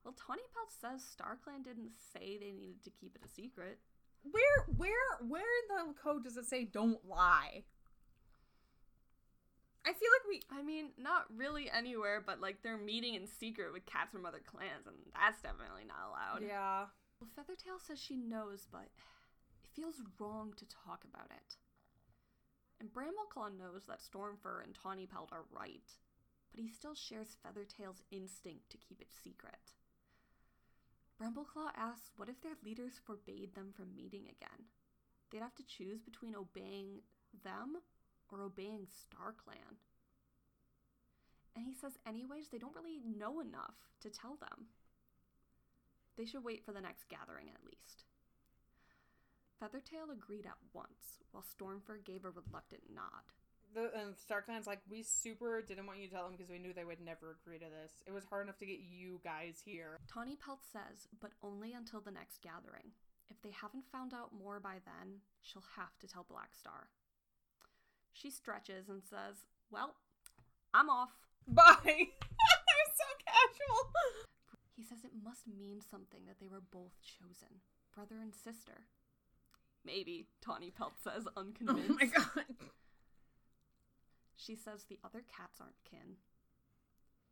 [0.03, 3.79] Well, Tawny Pelt says StarClan didn't say they needed to keep it a secret.
[4.23, 7.63] Where where where in the code does it say don't lie?
[9.85, 13.73] I feel like we I mean, not really anywhere, but like they're meeting in secret
[13.73, 16.47] with cats from other clans, and that's definitely not allowed.
[16.47, 16.85] Yeah.
[17.19, 18.87] Well, Feathertail says she knows, but
[19.63, 21.55] it feels wrong to talk about it.
[22.79, 25.87] And Brambleclaw knows that Stormfur and Tawny Pelt are right,
[26.51, 29.71] but he still shares Feathertail's instinct to keep it secret.
[31.21, 34.67] Brambleclaw asks what if their leaders forbade them from meeting again?
[35.31, 37.01] They'd have to choose between obeying
[37.43, 37.77] them
[38.33, 39.77] or obeying StarClan.
[41.55, 44.73] And he says, anyways, they don't really know enough to tell them.
[46.17, 48.05] They should wait for the next gathering at least.
[49.61, 53.29] Feathertail agreed at once, while Stormfur gave a reluctant nod.
[53.73, 56.59] The um, and StarClan's like, we super didn't want you to tell them because we
[56.59, 58.03] knew they would never agree to this.
[58.05, 59.99] It was hard enough to get you guys here.
[60.11, 62.93] Tawny Pelt says, but only until the next gathering.
[63.29, 66.89] If they haven't found out more by then, she'll have to tell Blackstar.
[68.13, 69.95] She stretches and says, Well,
[70.73, 71.11] I'm off.
[71.47, 71.73] Bye.
[71.85, 73.91] They're so casual.
[74.75, 77.61] He says it must mean something that they were both chosen,
[77.93, 78.87] brother and sister.
[79.85, 81.89] Maybe, Tawny Pelt says, unconvinced.
[81.91, 82.45] Oh my god.
[84.35, 86.17] She says the other cats aren't kin.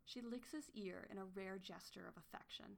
[0.04, 2.76] She licks his ear in a rare gesture of affection.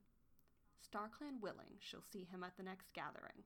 [0.79, 3.43] StarClan willing, she'll see him at the next gathering.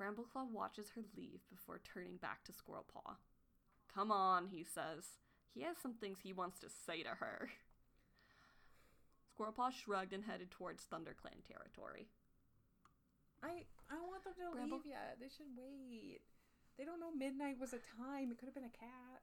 [0.00, 3.16] Brambleclaw watches her leave before turning back to Squirrelpaw.
[3.94, 5.18] Come on, he says.
[5.54, 7.50] He has some things he wants to say to her.
[9.36, 12.06] Squirrelpaw shrugged and headed towards ThunderClan territory.
[13.42, 15.18] I I don't want them to Bramble- leave yet.
[15.20, 16.20] They should wait.
[16.78, 18.30] They don't know midnight was a time.
[18.30, 19.22] It could have been a cat.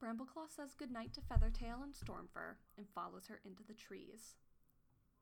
[0.00, 4.36] Brambleclaw says goodnight to Feathertail and Stormfur and follows her into the trees.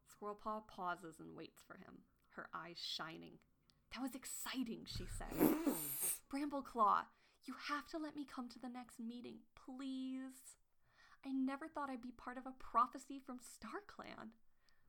[0.07, 2.03] Squirrelpaw pauses and waits for him,
[2.37, 3.39] her eyes shining.
[3.95, 5.37] That was exciting, she said.
[6.33, 7.03] Brambleclaw,
[7.45, 10.57] you have to let me come to the next meeting, please.
[11.25, 14.31] I never thought I'd be part of a prophecy from StarClan.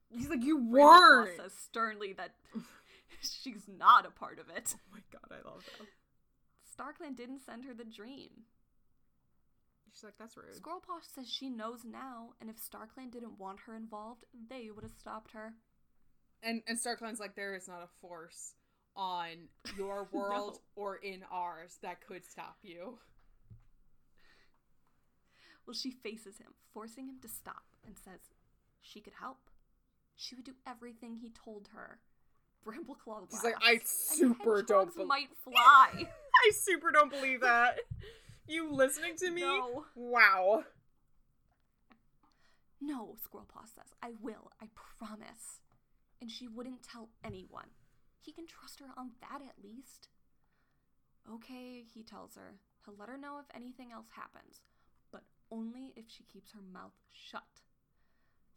[0.09, 1.37] He's like, you weren't.
[1.37, 2.31] says sternly that
[3.21, 4.75] she's not a part of it.
[4.75, 5.87] Oh my god, I love that.
[6.77, 8.45] StarClan didn't send her the dream.
[9.93, 10.61] She's like, that's rude.
[10.61, 14.93] Squirrelpaw says she knows now, and if StarClan didn't want her involved, they would have
[14.93, 15.53] stopped her.
[16.43, 18.53] And and StarClan's like, there is not a force
[18.95, 22.99] on your world or in ours that could stop you.
[25.65, 28.19] Well, she faces him, forcing him to stop, and says
[28.81, 29.37] she could help.
[30.15, 31.99] She would do everything he told her.
[32.65, 35.89] Brambleclaw He's like, I "And super don't bel- might fly.
[36.05, 37.79] I super don't believe that.
[38.47, 39.41] you listening to me?
[39.41, 40.63] no, Wow.
[42.81, 44.67] no, Squirrelpaw says, I will, I
[44.99, 45.59] promise.
[46.21, 47.69] And she wouldn't tell anyone.
[48.19, 50.09] He can trust her on that at least.
[51.31, 52.55] Okay, he tells her.
[52.85, 54.61] He'll let her know if anything else happens,
[55.11, 57.61] but only if she keeps her mouth shut.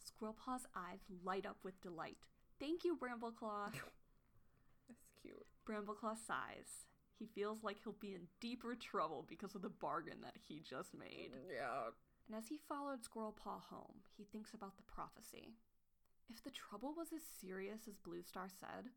[0.00, 2.18] Squirrelpaw's eyes light up with delight.
[2.58, 3.72] Thank you, Brambleclaw.
[4.88, 5.46] That's cute.
[5.68, 6.86] Brambleclaw sighs.
[7.18, 10.94] He feels like he'll be in deeper trouble because of the bargain that he just
[10.98, 11.32] made.
[11.32, 11.90] Mm, yeah.
[12.26, 15.54] And as he followed Squirrelpaw home, he thinks about the prophecy.
[16.33, 18.91] If the trouble was as serious as Blue Star said,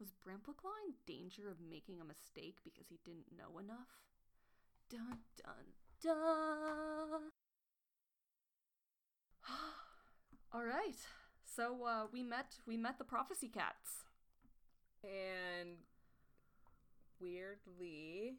[0.00, 4.02] was Brambleclaw in danger of making a mistake because he didn't know enough?
[4.90, 7.30] Dun dun dun!
[10.52, 10.98] All right,
[11.44, 14.04] so uh, we met we met the prophecy cats.
[15.04, 15.76] And
[17.20, 18.38] weirdly,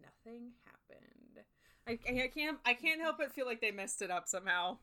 [0.00, 1.44] nothing happened.
[1.86, 4.78] I, I can't I can't help but feel like they messed it up somehow.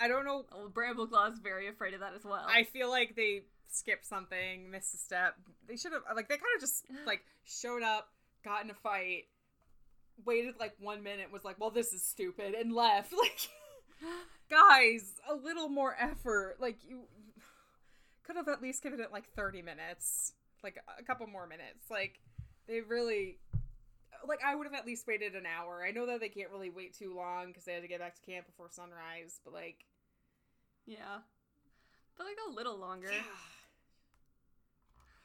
[0.00, 0.44] I don't know.
[0.72, 2.46] Brambleclaw is very afraid of that as well.
[2.48, 5.34] I feel like they skipped something, missed a step.
[5.68, 8.08] They should have like they kind of just like showed up,
[8.44, 9.24] got in a fight,
[10.24, 13.12] waited like one minute, was like, "Well, this is stupid," and left.
[13.22, 13.48] Like,
[14.50, 16.56] guys, a little more effort.
[16.58, 17.02] Like you
[18.24, 20.32] could have at least given it like thirty minutes,
[20.64, 21.90] like a couple more minutes.
[21.90, 22.20] Like
[22.66, 23.38] they really.
[24.26, 25.84] Like I would have at least waited an hour.
[25.86, 28.14] I know that they can't really wait too long because they had to get back
[28.16, 29.40] to camp before sunrise.
[29.44, 29.84] But like,
[30.86, 31.18] yeah,
[32.16, 33.10] but like a little longer.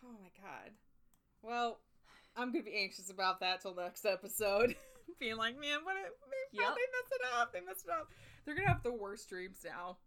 [0.04, 0.72] Oh my god.
[1.42, 1.80] Well,
[2.36, 4.76] I'm gonna be anxious about that till next episode.
[5.20, 5.96] Being like, man, what?
[5.98, 6.14] If,
[6.52, 6.70] they, Yep.
[6.76, 7.54] they messed it up.
[7.54, 8.08] They messed it up.
[8.46, 9.98] They're gonna have the worst dreams now.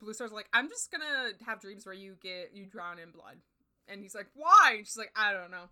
[0.00, 3.36] Blue Star's like, I'm just gonna have dreams where you get you drown in blood,
[3.88, 4.74] and he's like, why?
[4.78, 5.68] And she's like, I don't know.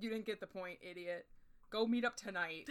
[0.00, 1.26] You didn't get the point, idiot.
[1.70, 2.68] Go meet up tonight.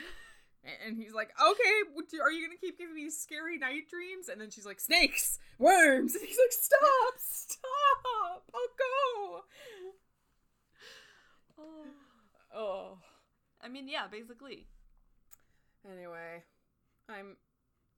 [0.85, 4.27] And he's like, okay, are you gonna keep giving me scary night dreams?
[4.27, 6.15] And then she's like, snakes, worms.
[6.19, 9.41] And he's like, stop, stop, I'll go.
[11.59, 11.85] Oh.
[12.53, 12.97] Oh.
[13.61, 14.67] I mean, yeah, basically.
[15.89, 16.43] Anyway,
[17.09, 17.37] I'm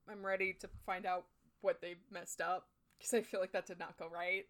[0.10, 1.26] I'm ready to find out
[1.62, 2.68] what they messed up
[2.98, 4.46] because I feel like that did not go right.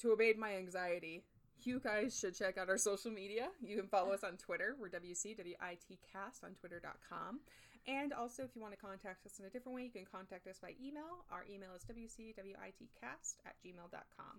[0.00, 1.24] To abate my anxiety,
[1.66, 3.48] you guys should check out our social media.
[3.60, 4.76] You can follow us on Twitter.
[4.78, 7.40] We're WCWITcast on twitter.com.
[7.88, 10.46] And also, if you want to contact us in a different way, you can contact
[10.46, 11.24] us by email.
[11.32, 14.34] Our email is WCWITcast at gmail.com.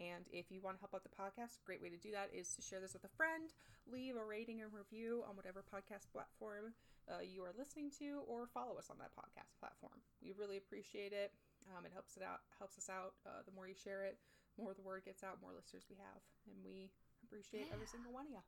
[0.00, 2.32] And if you want to help out the podcast, a great way to do that
[2.32, 3.52] is to share this with a friend,
[3.86, 6.72] leave a rating and review on whatever podcast platform
[7.10, 10.00] uh, you are listening to, or follow us on that podcast platform.
[10.22, 11.30] We really appreciate it.
[11.70, 13.14] Um, it helps it out, helps us out.
[13.26, 14.18] Uh, the more you share it,
[14.58, 16.90] more the word gets out, more listeners we have, and we
[17.24, 18.38] appreciate every single one of you.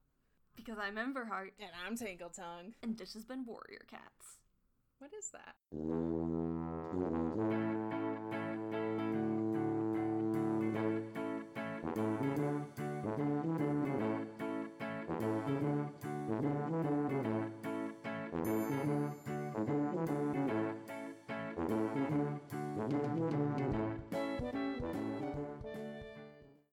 [0.56, 2.74] Because I'm Emberheart, And I'm Tangle Tongue.
[2.82, 4.38] and this has been Warrior Cats.
[4.98, 5.56] What is that?